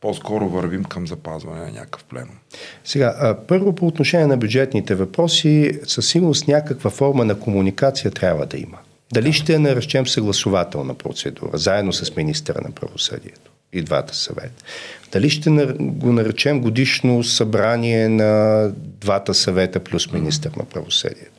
[0.00, 2.34] по-скоро вървим към запазване на някакъв пленум?
[2.84, 8.58] Сега, първо по отношение на бюджетните въпроси, със сигурност някаква форма на комуникация трябва да
[8.58, 8.78] има.
[9.12, 14.64] Дали ще наречем съгласователна процедура, заедно с министра на правосъдието и двата съвета.
[15.12, 21.30] Дали ще го наречем годишно събрание на двата съвета плюс министър на правосъдието.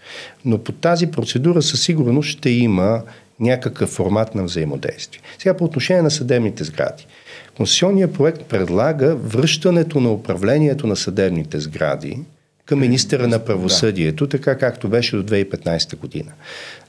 [0.45, 3.01] Но по тази процедура със сигурност ще има
[3.39, 5.21] някакъв формат на взаимодействие.
[5.39, 7.07] Сега по отношение на съдебните сгради.
[7.57, 12.19] Конституционният проект предлага връщането на управлението на съдебните сгради
[12.71, 16.31] към министъра на правосъдието, така както беше до 2015 година.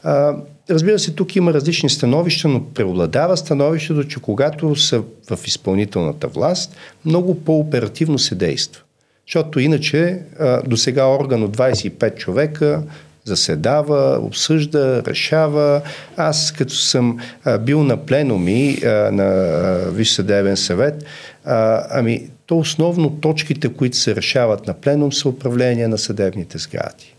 [0.03, 0.35] А,
[0.71, 6.77] разбира се, тук има различни становища, но преобладава становището, че когато са в изпълнителната власт,
[7.05, 8.83] много по-оперативно се действа.
[9.27, 10.19] Защото иначе
[10.67, 12.83] до сега орган от 25 човека
[13.25, 15.81] заседава, обсъжда, решава.
[16.17, 19.57] Аз, като съм а, бил на пленуми а, на
[19.91, 21.05] Висш съдебен съвет,
[21.45, 27.15] а, ами, то основно точките, които се решават на пленум, са управление на съдебните сгради.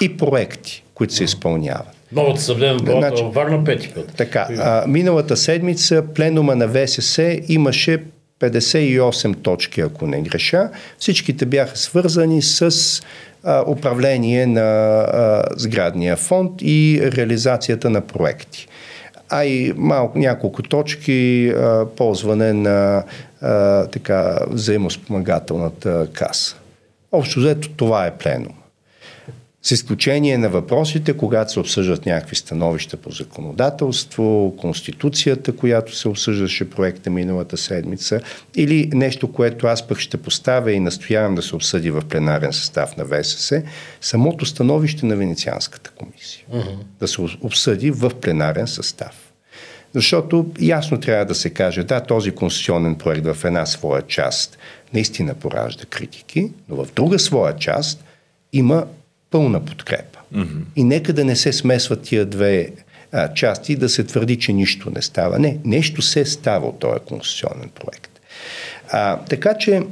[0.00, 1.86] И проекти, които се изпълняват.
[2.12, 4.12] Новата съдебна значи, Варна пети път.
[4.16, 8.04] Така, а, миналата седмица пленума на ВСС имаше
[8.40, 10.70] 58 точки, ако не греша.
[10.98, 12.70] Всичките бяха свързани с
[13.44, 18.68] а, управление на а, сградния фонд и реализацията на проекти.
[19.36, 23.04] А и малко, няколко точки а, ползване на
[23.40, 26.56] а, така, взаимоспомагателната каса.
[27.12, 28.54] Общо взето това е пленум.
[29.62, 36.70] С изключение на въпросите, когато се обсъждат някакви становища по законодателство, конституцията, която се обсъждаше
[36.70, 38.20] проекта миналата седмица,
[38.56, 42.96] или нещо, което аз пък ще поставя и настоявам да се обсъди в пленарен състав
[42.96, 43.62] на ВСС,
[44.00, 46.44] самото становище на Венецианската комисия.
[46.52, 46.76] Uh-huh.
[47.00, 49.23] Да се обсъди в пленарен състав.
[49.94, 54.58] Защото ясно трябва да се каже, да, този конституционен проект в една своя част
[54.94, 58.04] наистина поражда критики, но в друга своя част
[58.52, 58.86] има
[59.30, 60.18] пълна подкрепа.
[60.34, 60.62] Mm-hmm.
[60.76, 62.70] И нека да не се смесват тия две
[63.12, 65.38] а, части и да се твърди, че нищо не става.
[65.38, 68.20] Не, нещо се става от този конституционен проект.
[68.90, 69.82] А, така че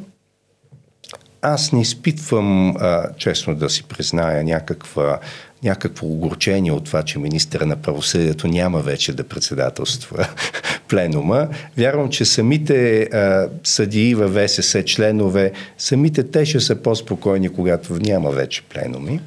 [1.43, 5.21] аз не изпитвам, а, честно да си призная, някаква,
[5.65, 10.29] някакво огорчение от това, че министъра на правосъдието няма вече да председателства
[10.89, 11.49] пленума.
[11.77, 18.31] Вярвам, че самите а, съдии във ВСС, членове, самите те ще са по-спокойни, когато няма
[18.31, 19.21] вече пленуми.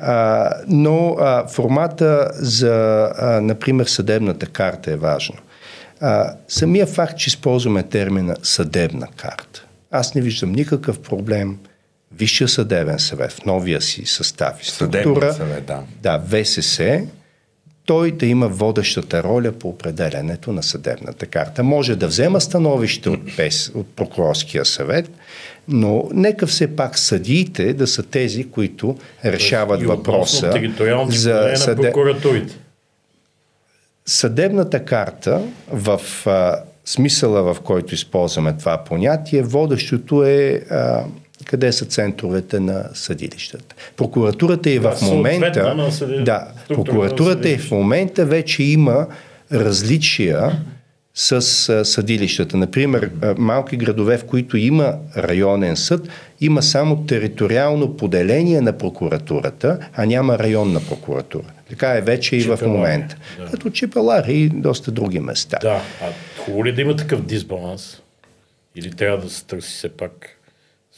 [0.00, 5.36] А, но а, формата за, а, например, съдебната карта е важно.
[6.00, 11.58] А, самия факт, че използваме термина съдебна карта, аз не виждам никакъв проблем
[12.18, 15.82] Висшия съдебен съвет в новия си състав и структура, съвет, да.
[16.02, 17.06] да, ВСС,
[17.84, 21.62] той да има водещата роля по определенето на съдебната карта.
[21.62, 25.10] Може да взема становище от, ПЕС, от прокурорския съвет,
[25.68, 30.52] но нека все пак съдиите да са тези, които решават и въпроса
[31.08, 31.82] за съде...
[31.82, 32.54] прокуратурите.
[34.06, 35.42] Съдебната карта
[35.72, 41.04] в а, смисъла, в който използваме това понятие, водещото е а,
[41.44, 43.74] къде са центровете на съдилищата.
[43.96, 45.90] Прокуратурата е да, в момента.
[46.24, 49.06] Да, прокуратурата е в момента вече има
[49.52, 50.62] различия
[51.14, 52.56] с съдилищата.
[52.56, 56.08] Например, малки градове, в които има районен съд,
[56.40, 61.44] има само териториално поделение на прокуратурата, а няма районна прокуратура.
[61.68, 63.16] Така е вече Чипелари, и в момента.
[63.38, 63.50] Да.
[63.50, 65.58] Като Чипелари и доста други места.
[65.62, 66.06] Да, а
[66.44, 68.00] хубаво ли да има такъв дисбаланс?
[68.76, 70.33] Или трябва да се търси все пак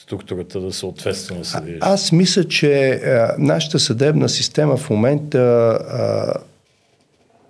[0.06, 1.92] структурата да съответства на съдилищата?
[1.92, 6.34] Аз мисля, че а, нашата съдебна система в момента а,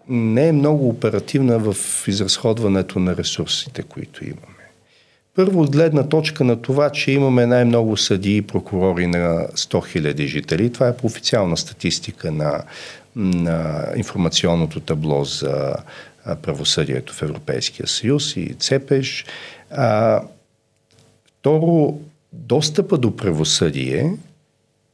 [0.08, 1.76] не е много оперативна в
[2.08, 4.56] изразходването на ресурсите, които имаме.
[5.34, 10.26] Първо, от гледна точка на това, че имаме най-много съдии и прокурори на 100 000
[10.26, 10.72] жители.
[10.72, 12.62] Това е по официална статистика на,
[13.16, 15.74] на информационното табло за
[16.42, 19.24] правосъдието в Европейския съюз и ЦЕПЕЖ.
[19.70, 20.20] А,
[21.38, 21.98] второ,
[22.32, 24.16] достъпа до правосъдие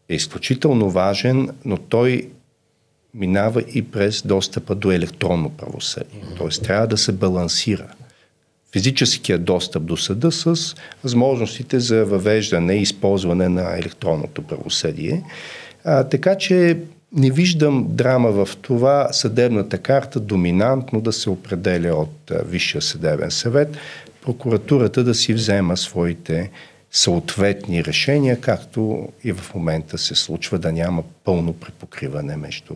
[0.09, 2.29] е изключително важен, но той
[3.15, 6.23] минава и през достъпа до електронно правосъдие.
[6.37, 7.95] Тоест трябва да се балансира
[8.73, 15.23] физическия достъп до съда с възможностите за въвеждане и използване на електронното правосъдие.
[15.85, 16.79] А, така че
[17.13, 23.77] не виждам драма в това съдебната карта доминантно да се определя от Висшия съдебен съвет,
[24.23, 26.51] прокуратурата да си взема своите
[26.93, 32.75] съответни решения, както и в момента се случва да няма пълно препокриване между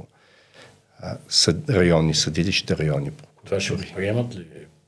[1.01, 3.45] а, съд, районни съдилища, районни прокуратури.
[3.45, 4.45] Това ще го приемат ли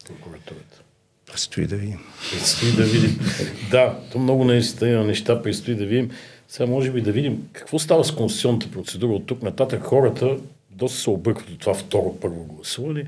[0.06, 0.82] прокуратурата?
[1.26, 1.98] Предстои да видим.
[2.32, 3.20] Предстои да видим.
[3.70, 6.10] да, то много наистина неща предстои да видим.
[6.48, 9.82] Сега може би да видим какво става с конституционната процедура от тук нататък.
[9.82, 10.36] Хората
[10.70, 13.04] доста се объркват от това второ първо гласуване.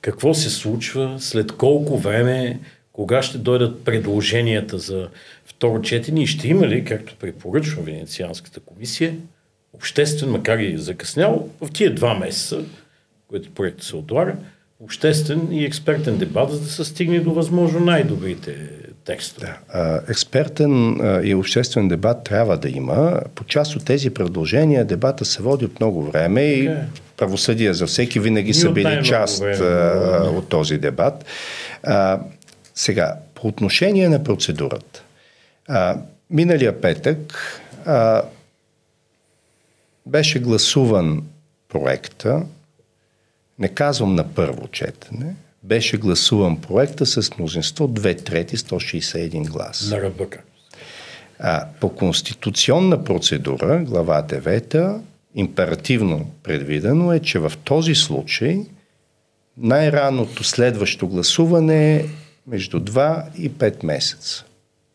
[0.00, 2.60] Какво се случва, след колко време,
[2.92, 5.08] кога ще дойдат предложенията за
[5.64, 9.14] второ четене и ще има ли, както препоръчва Венецианската комисия,
[9.72, 12.58] обществен, макар и закъснял, в тия два месеца,
[13.28, 14.34] които проектът се отлага,
[14.80, 18.56] обществен и експертен дебат, за да се стигне до възможно най-добрите
[19.04, 19.54] текстове.
[19.74, 20.02] Да.
[20.08, 23.20] Експертен и обществен дебат трябва да има.
[23.34, 26.84] По част от тези предложения дебата се води от много време okay.
[26.84, 30.28] и правосъдие за всеки винаги са били част време.
[30.28, 31.24] от този дебат.
[31.82, 32.20] А,
[32.74, 35.03] сега, по отношение на процедурата.
[35.68, 35.96] А,
[36.30, 37.34] миналия петък
[37.86, 38.22] а,
[40.06, 41.24] беше гласуван
[41.68, 42.42] проекта,
[43.58, 49.90] не казвам на първо четене, беше гласуван проекта с мнозинство 2 трети 161 глас.
[49.90, 50.40] На ръбъка.
[51.38, 55.00] А, по конституционна процедура, глава 9,
[55.34, 58.66] императивно предвидено е, че в този случай
[59.56, 62.06] най-ранното следващо гласуване е
[62.46, 64.44] между 2 и 5 месеца.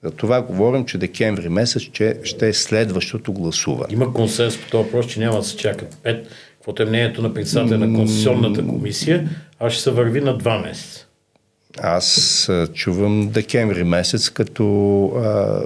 [0.04, 3.94] За това говорим, че декември месец че ще е следващото гласуване.
[3.94, 7.34] Има консенс по този въпрос, че няма да се чака 5, каквото е мнението на
[7.34, 9.30] председателя на Конституционната комисия,
[9.60, 11.06] а ще се върви на 2 месеца.
[11.78, 15.62] Аз чувам декември месец като а,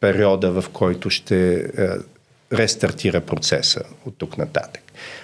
[0.00, 1.98] периода, в който ще а,
[2.52, 4.82] рестартира процеса от тук нататък.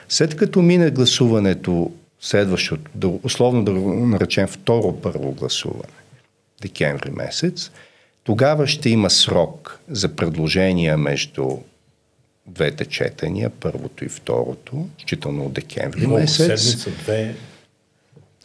[0.09, 5.95] След като мине гласуването, следващото, условно да наречем второ първо гласуване,
[6.62, 7.70] декември месец,
[8.24, 11.58] тогава ще има срок за предложения между
[12.46, 16.62] двете четения, първото и второто, считано от декември Много месец.
[16.62, 17.34] Седмица, две.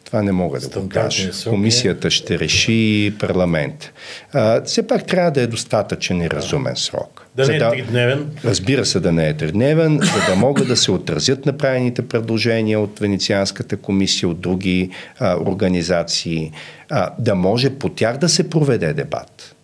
[0.06, 1.30] Това не мога да го кажа.
[1.48, 3.92] Комисията ще реши парламент.
[4.32, 7.26] А, все пак трябва да е достатъчен и разумен срок.
[7.36, 8.30] Да не е тридневен?
[8.44, 12.98] Разбира се, да не е тридневен, за да могат да се отразят направените предложения от
[12.98, 16.52] Венецианската комисия, от други а, организации,
[16.90, 19.55] а, да може по тях да се проведе дебат.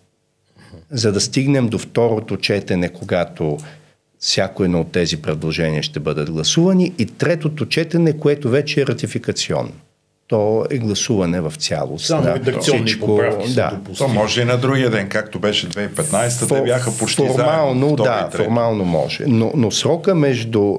[0.93, 3.57] За да стигнем до второто четене, когато
[4.19, 9.73] всяко едно от тези предложения ще бъдат гласувани и третото четене, което вече е ратификационно
[10.27, 12.05] то е гласуване в цялост.
[12.05, 13.79] Само да, редакционни всичко, поправки да.
[13.97, 17.95] То може и на другия ден, както беше 2015, Фор, те бяха почти формално, заедно.
[17.95, 19.23] Да, формално може.
[19.27, 20.77] Но, но срока между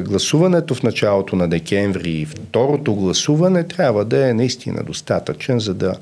[0.00, 5.94] гласуването в началото на декември и второто гласуване трябва да е наистина достатъчен, за да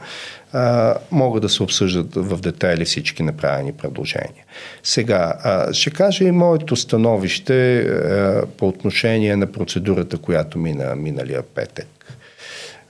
[0.53, 4.45] а, могат да се обсъждат в детайли всички направени предложения.
[4.83, 11.43] Сега, а, ще кажа и моето становище а, по отношение на процедурата, която мина миналия
[11.43, 11.87] петък.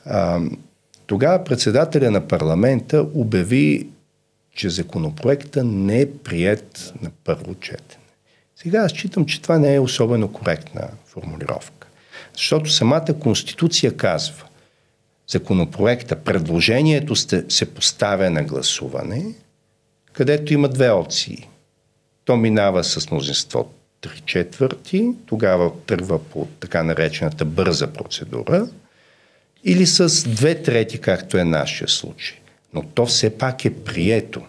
[0.04, 0.40] А,
[1.06, 3.88] тогава председателя на парламента обяви,
[4.54, 7.99] че законопроекта не е прият на първо четене.
[8.62, 11.88] Сега аз считам, че това не е особено коректна формулировка.
[12.34, 14.44] Защото самата Конституция казва,
[15.28, 17.16] законопроекта, предложението
[17.48, 19.24] се поставя на гласуване,
[20.12, 21.48] където има две опции.
[22.24, 28.68] То минава с мнозинство 3 четвърти, тогава тръгва по така наречената бърза процедура,
[29.64, 32.38] или с две трети, както е нашия случай.
[32.74, 34.42] Но то все пак е прието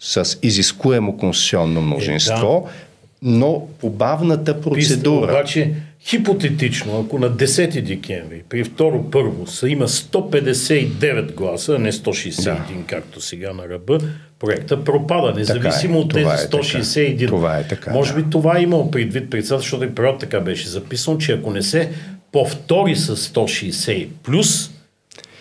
[0.00, 2.93] с изискуемо конституционно множество, е, да
[3.24, 5.32] но по бавната процедура.
[5.32, 11.92] Обаче, хипотетично, ако на 10 декември при второ първо са има 159 гласа, а не
[11.92, 12.60] 161, да.
[12.86, 13.98] както сега на ръба,
[14.38, 17.24] проекта пропада, независимо е, от тези 161.
[17.24, 17.26] Е.
[17.26, 17.92] Това е така.
[17.92, 21.50] Може би това е имал предвид председател, защото и период така беше записано, че ако
[21.50, 21.90] не се
[22.32, 24.70] повтори с 160 плюс,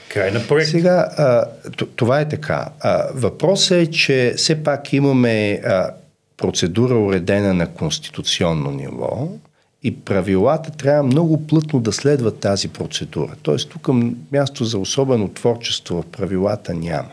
[0.10, 0.70] край на проект.
[0.70, 1.46] Сега, а,
[1.96, 2.70] това е така.
[2.80, 5.90] А, въпросът е, че все пак имаме а,
[6.38, 9.28] процедура уредена на конституционно ниво
[9.84, 13.36] и правилата трябва много плътно да следват тази процедура.
[13.42, 13.90] Тоест тук
[14.32, 17.10] място за особено творчество в правилата няма.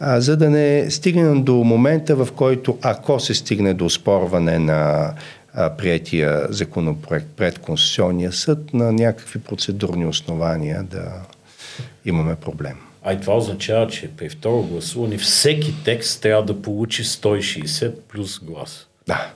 [0.00, 5.12] А, за да не стигнем до момента, в който ако се стигне до спорване на
[5.54, 11.12] а, приятия законопроект пред Конституционния съд, на някакви процедурни основания да
[12.04, 12.76] имаме проблем.
[13.04, 18.40] А и това означава, че при второ гласуване всеки текст трябва да получи 160 плюс
[18.40, 18.88] глас.
[19.06, 19.32] Да,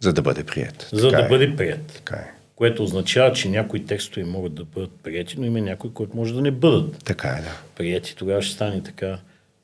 [0.00, 0.88] за да бъде прият.
[0.92, 1.28] За така да е.
[1.28, 1.86] бъде прият.
[1.86, 2.30] Така е.
[2.56, 6.40] Което означава, че някои текстове могат да бъдат прияти, но има някои, които може да
[6.40, 7.56] не бъдат така е, да.
[7.76, 8.16] прияти.
[8.16, 9.18] Тогава ще стане така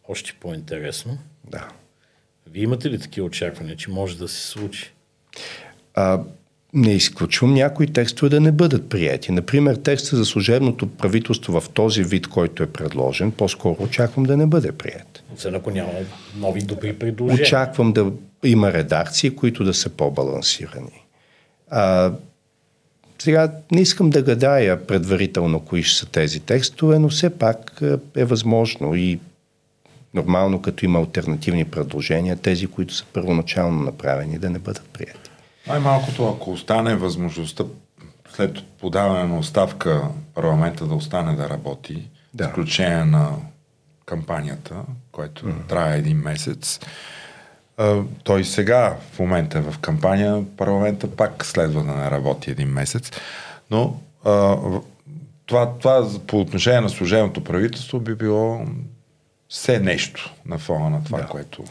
[0.09, 1.18] още по-интересно.
[1.51, 1.68] Да.
[2.51, 4.92] Вие имате ли такива очаквания, че може да се случи?
[5.95, 6.20] А,
[6.75, 9.33] не изключвам някои текстове да не бъдат прияти.
[9.33, 14.47] Например, текста за служебното правителство в този вид, който е предложен, по-скоро очаквам да не
[14.47, 15.22] бъде прият.
[15.37, 15.91] Освен ако няма
[16.37, 17.43] нови добри предложения.
[17.43, 18.12] Очаквам да
[18.45, 21.05] има редакции, които да са по-балансирани.
[21.70, 22.12] А,
[23.18, 27.83] сега не искам да гадая предварително кои ще са тези текстове, но все пак
[28.16, 29.18] е възможно и
[30.14, 35.31] нормално, като има альтернативни предложения, тези, които са първоначално направени, да не бъдат прияти.
[35.66, 37.64] Най-малкото, ако остане възможността
[38.34, 42.44] след подаване на оставка парламента да остане да работи, да.
[42.44, 43.30] изключение на
[44.06, 44.74] кампанията,
[45.12, 45.66] което mm-hmm.
[45.68, 46.80] трае един месец,
[48.24, 53.10] той сега в момента е в кампания, парламента пак следва да не работи един месец,
[53.70, 54.00] но
[55.46, 58.66] това, това по отношение на служебното правителство би било
[59.48, 61.26] все нещо на фона на това, да.
[61.26, 61.64] което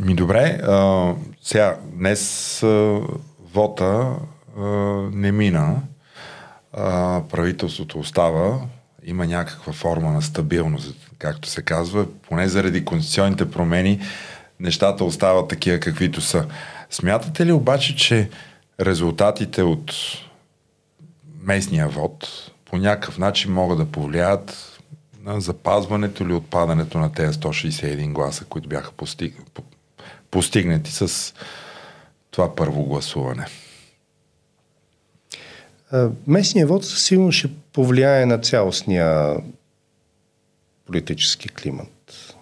[0.00, 3.00] ми добре, а, сега днес а,
[3.54, 4.16] вота
[4.58, 4.62] а,
[5.12, 5.76] не мина,
[6.72, 8.60] а, правителството остава,
[9.04, 14.00] има някаква форма на стабилност, както се казва, поне заради конституционните промени
[14.60, 16.46] нещата остават такива каквито са.
[16.90, 18.30] Смятате ли обаче, че
[18.80, 19.94] резултатите от
[21.42, 22.28] местния вод
[22.64, 24.78] по някакъв начин могат да повлияят
[25.24, 29.34] на запазването или отпадането на тези 161 гласа, които бяха постиг
[30.30, 31.34] постигнати с
[32.30, 33.46] това първо гласуване?
[36.26, 39.36] Местният вод със сигурност ще повлияе на цялостния
[40.86, 42.34] политически климат.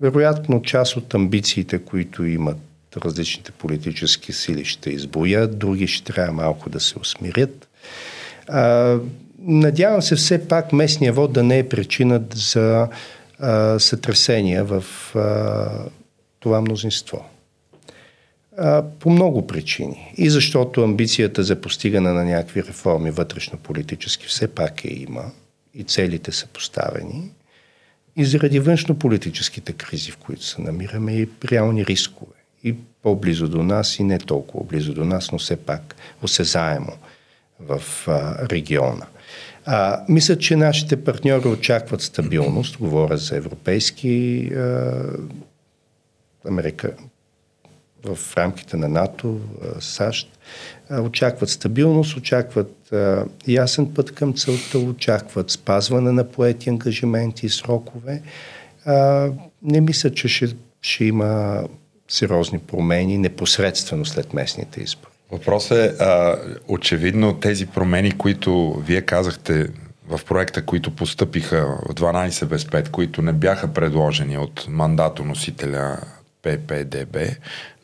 [0.00, 2.58] Вероятно, част от амбициите, които имат
[2.96, 7.68] различните политически сили, ще избоят, други ще трябва малко да се усмирят.
[9.38, 12.88] Надявам се все пак местния вод да не е причина за
[13.78, 14.84] сътресения в
[16.42, 17.24] това мнозинство.
[18.58, 20.12] А, по много причини.
[20.16, 25.24] И защото амбицията за постигане на някакви реформи вътрешно-политически все пак е има
[25.74, 27.30] и целите са поставени.
[28.16, 32.36] И заради външно-политическите кризи, в които се намираме и реални рискове.
[32.64, 36.92] И по-близо до нас и не толкова близо до нас, но все пак осезаемо
[37.60, 39.06] в а, региона.
[39.64, 42.78] А, мисля, че нашите партньори очакват стабилност.
[42.78, 45.02] Говоря за европейски а,
[46.48, 46.92] Америка,
[48.04, 49.40] в рамките на НАТО,
[49.80, 50.38] САЩ,
[51.00, 52.92] очакват стабилност, очакват
[53.48, 58.22] ясен път към целта, очакват спазване на поети ангажименти и срокове.
[59.62, 61.62] Не мисля, че ще, ще има
[62.08, 65.12] сериозни промени непосредствено след местните избори.
[65.32, 66.36] Въпросът е, а,
[66.68, 69.68] очевидно тези промени, които вие казахте
[70.08, 75.98] в проекта, които постъпиха в 12 без 5, които не бяха предложени от мандатоносителя
[76.42, 77.16] ППДБ,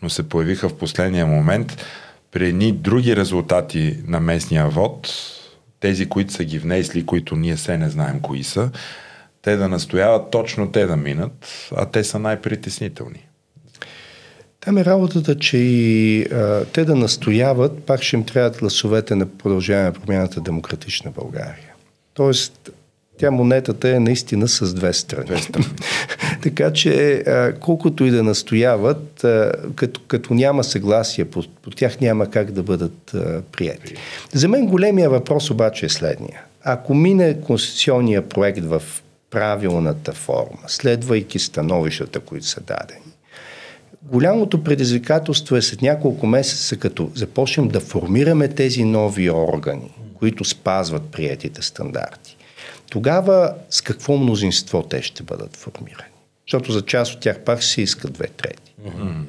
[0.03, 1.85] но се появиха в последния момент
[2.31, 5.09] при едни други резултати на местния вод,
[5.81, 8.71] тези, които са ги внесли, които ние се не знаем кои са,
[9.43, 13.29] те да настояват точно те да минат, а те са най-притеснителни.
[14.61, 19.27] Там е работата, че и а, те да настояват, пак ще им трябват гласовете на
[19.27, 21.75] продължаване на промяната Демократична България.
[22.15, 22.71] Тоест,
[23.19, 25.27] тя монетата е наистина с две страни.
[25.27, 25.67] Две страни.
[26.43, 27.25] така че,
[27.61, 29.27] колкото и да настояват,
[29.75, 33.17] като, като няма съгласие по, по тях, няма как да бъдат
[33.53, 33.95] прияти.
[34.33, 36.43] За мен големия въпрос обаче е следния.
[36.65, 38.83] Ако мине конституционния проект в
[39.31, 43.13] правилната форма, следвайки становищата, които са дадени,
[44.03, 51.03] голямото предизвикателство е след няколко месеца, като започнем да формираме тези нови органи, които спазват
[51.03, 52.28] приятите стандарти
[52.91, 56.13] тогава с какво мнозинство те ще бъдат формирани?
[56.47, 58.75] Защото за част от тях пак се искат две трети.
[58.87, 59.23] Mm-hmm.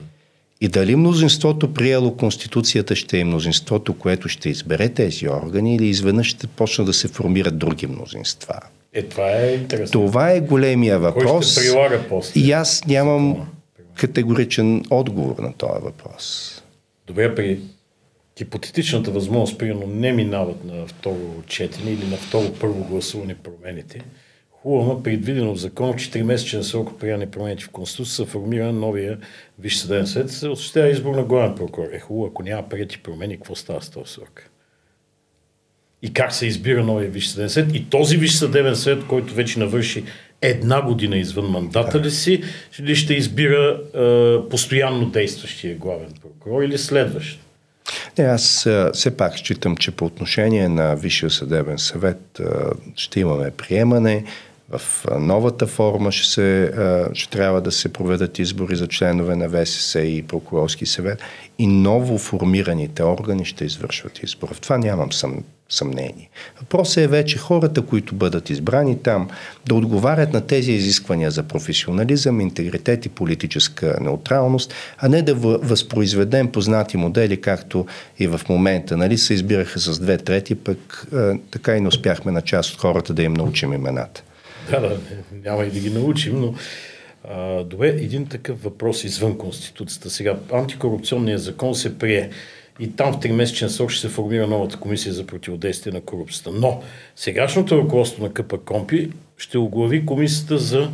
[0.61, 6.27] И дали мнозинството приело Конституцията ще е мнозинството, което ще избере тези органи или изведнъж
[6.27, 8.59] ще почнат да се формират други мнозинства?
[8.93, 9.91] Е, това е интересно.
[9.91, 11.31] Това е големия въпрос.
[11.31, 12.41] Кой ще прилага после?
[12.41, 13.47] И аз нямам
[13.95, 16.55] категоричен отговор на този въпрос.
[17.07, 17.59] Добре, при
[18.39, 24.01] хипотетичната възможност, примерно, не минават на второ четене или на второ първо гласуване промените,
[24.51, 29.17] хубаво, предвидено в закон, 4 месечен срок приемане промените в Конституция, са формира новия
[29.59, 31.87] Висш съдебен съвет, се осъществява избор на главен прокурор.
[31.93, 34.49] Е хубаво, ако няма прияти промени, какво става с този срок?
[36.01, 37.75] И как се избира новия Висш съдебен съвет?
[37.75, 40.03] И този Висш съдебен съвет, който вече навърши
[40.41, 42.43] една година извън мандата ли си,
[42.79, 47.39] ли ще избира е, постоянно действащия главен прокурор или следващ?
[48.19, 52.41] Не, аз все пак считам, че по отношение на Висшия съдебен съвет
[52.95, 54.23] ще имаме приемане.
[54.69, 56.71] В новата форма ще, се,
[57.13, 61.21] ще трябва да се проведат избори за членове на ВСС и прокурорски съвет
[61.59, 64.53] и ново формираните органи ще извършват избор.
[64.53, 66.29] В това нямам съм, съмнение.
[66.59, 69.29] Въпросът е вече хората, които бъдат избрани там,
[69.67, 76.51] да отговарят на тези изисквания за професионализъм, интегритет и политическа неутралност, а не да възпроизведем
[76.51, 77.85] познати модели, както
[78.19, 78.97] и в момента.
[78.97, 82.79] Нали, се избираха с две трети, пък а, така и не успяхме на част от
[82.79, 84.23] хората да им научим имената.
[84.71, 84.97] Да, да,
[85.45, 86.53] няма и да ги научим, но
[87.29, 90.09] а, добре, един такъв въпрос извън Конституцията.
[90.09, 92.29] Сега, антикорупционният закон се прие
[92.79, 96.51] и там в 3-месечен срок ще се формира новата комисия за противодействие на корупцията.
[96.53, 96.81] Но
[97.15, 100.89] сегашното ръководство на КП Компи ще оглави комисията за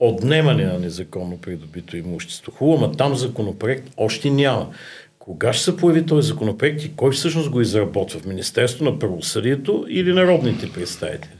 [0.00, 2.52] отнемане на незаконно придобито имущество.
[2.52, 4.70] Хубаво, но там законопроект още няма.
[5.18, 8.20] Кога ще се появи този законопроект и кой всъщност го изработва?
[8.20, 11.30] В Министерство на правосъдието или народните представители?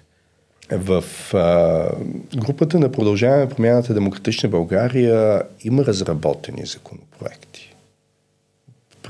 [0.73, 1.89] В а,
[2.37, 7.70] групата на продължаване на промяната Демократична България има разработени законопроекти.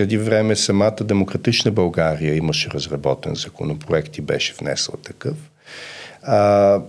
[0.01, 5.37] Преди време самата Демократична България имаше разработен законопроект и беше внесъл такъв.
[6.23, 6.81] А,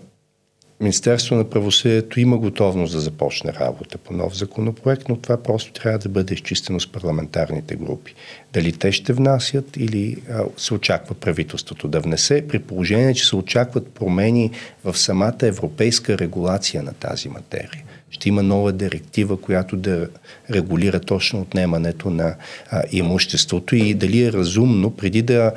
[0.80, 6.00] Министерство на правосъдието има готовност да започне работа по нов законопроект, но това просто трябва
[6.00, 8.14] да бъде изчистено с парламентарните групи.
[8.54, 13.36] Дали те ще внасят или а, се очаква правителството да внесе, при положение, че се
[13.36, 14.52] очакват промени
[14.84, 17.84] в самата европейска регулация на тази материя.
[18.12, 20.08] Ще има нова директива, която да
[20.52, 22.36] регулира точно отнемането на
[22.70, 25.54] а, имуществото и дали е разумно преди да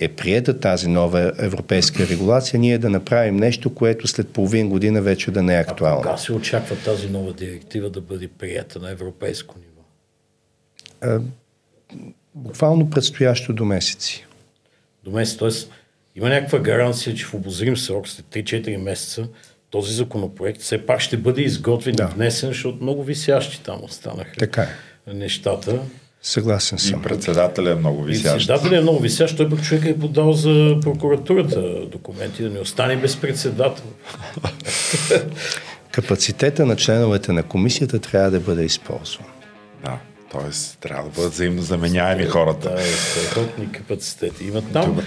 [0.00, 5.30] е приета тази нова европейска регулация, ние да направим нещо, което след половин година вече
[5.30, 6.00] да не е актуално.
[6.00, 9.82] А кога се очаква тази нова директива да бъде прията на европейско ниво?
[11.00, 11.20] А,
[12.34, 14.26] буквално предстоящо до месеци.
[15.04, 15.50] До месец, т.е.
[16.18, 19.28] има някаква гаранция, че в обозрим срок след 3-4 месеца
[19.74, 22.02] този законопроект все пак ще бъде изготвен да.
[22.02, 24.32] и внесен, защото много висящи там останаха.
[24.38, 25.14] Така е.
[25.14, 25.78] нещата.
[26.22, 27.00] Съгласен съм.
[27.00, 28.34] И председателя е много висящ.
[28.34, 29.36] Председателя е много висящ.
[29.36, 33.84] Той пък човек е подал за прокуратурата документи, да не остане без председател.
[35.92, 39.26] Капацитета на членовете на комисията трябва да бъде използван.
[39.84, 39.98] Да,
[40.32, 40.78] т.е.
[40.80, 42.74] трябва да бъдат взаимно заменяеми хората.
[42.74, 44.44] Да, страхотни капацитети.
[44.44, 44.86] Има там.
[44.86, 45.04] Добре.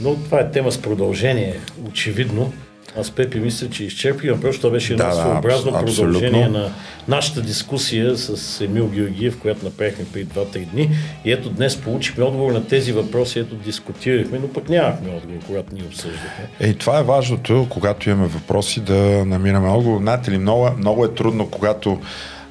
[0.00, 2.52] Но това е тема с продължение, очевидно.
[3.00, 4.40] Аз Пепи мисля, че изчерпихме.
[4.40, 6.72] Просто това беше едно да, своеобразно да, продължение на
[7.08, 10.90] нашата дискусия с Емил Георгиев, която направихме преди 2-3 дни.
[11.24, 15.74] И ето днес получихме отговор на тези въпроси, ето дискутирахме, но пък нямахме отговор, когато
[15.74, 16.48] ни обсъждахме.
[16.60, 20.00] Е, това е важното, когато имаме въпроси, да намираме отговор.
[20.00, 22.00] Знаете ли, много, много е трудно, когато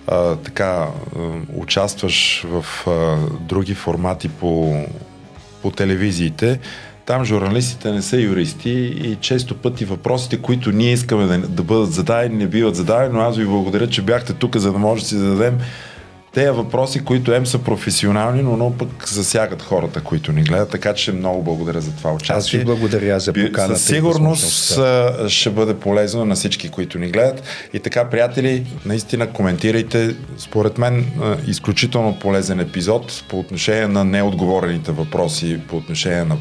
[0.07, 0.87] а, така а,
[1.55, 4.83] участваш в а, други формати по,
[5.61, 6.59] по телевизиите,
[7.05, 8.69] там журналистите не са юристи
[9.03, 13.19] и често пъти въпросите, които ние искаме да, да бъдат зададени, не биват зададени, но
[13.19, 15.57] аз ви благодаря, че бяхте тук, за да може да си зададем
[16.33, 20.93] тези въпроси, които ем са професионални, но, но пък засягат хората, които ни гледат, така
[20.93, 22.35] че много благодаря за това участие.
[22.35, 23.75] Аз ви благодаря за поканата.
[23.75, 24.79] Със сигурност
[25.27, 27.43] ще бъде полезно на всички, които ни гледат.
[27.73, 30.15] И така, приятели, наистина коментирайте.
[30.37, 31.05] Според мен
[31.47, 36.37] изключително полезен епизод по отношение на неотговорените въпроси, по отношение на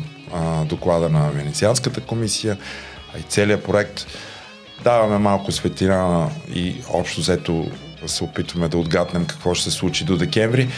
[0.65, 2.57] доклада на Венецианската комисия,
[3.15, 4.07] а и целият проект.
[4.85, 7.67] Даваме малко светлина и общо взето
[8.07, 10.69] се опитваме да отгаднем какво ще се случи до декември.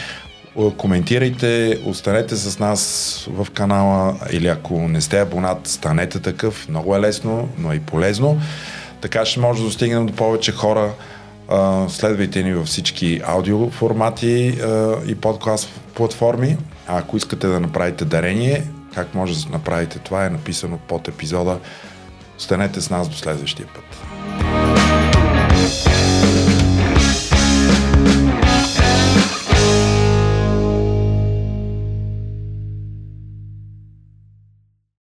[0.77, 6.69] Коментирайте, останете с нас в канала или ако не сте абонат, станете такъв.
[6.69, 8.41] Много е лесно, но и полезно.
[9.01, 10.91] Така ще може да достигнем до повече хора.
[11.89, 14.59] Следвайте ни във всички аудиоформати
[15.07, 16.57] и подкаст платформи.
[16.87, 18.63] А ако искате да направите дарение,
[18.95, 21.59] как може да направите това е написано под епизода.
[22.37, 24.14] Останете с нас до следващия път.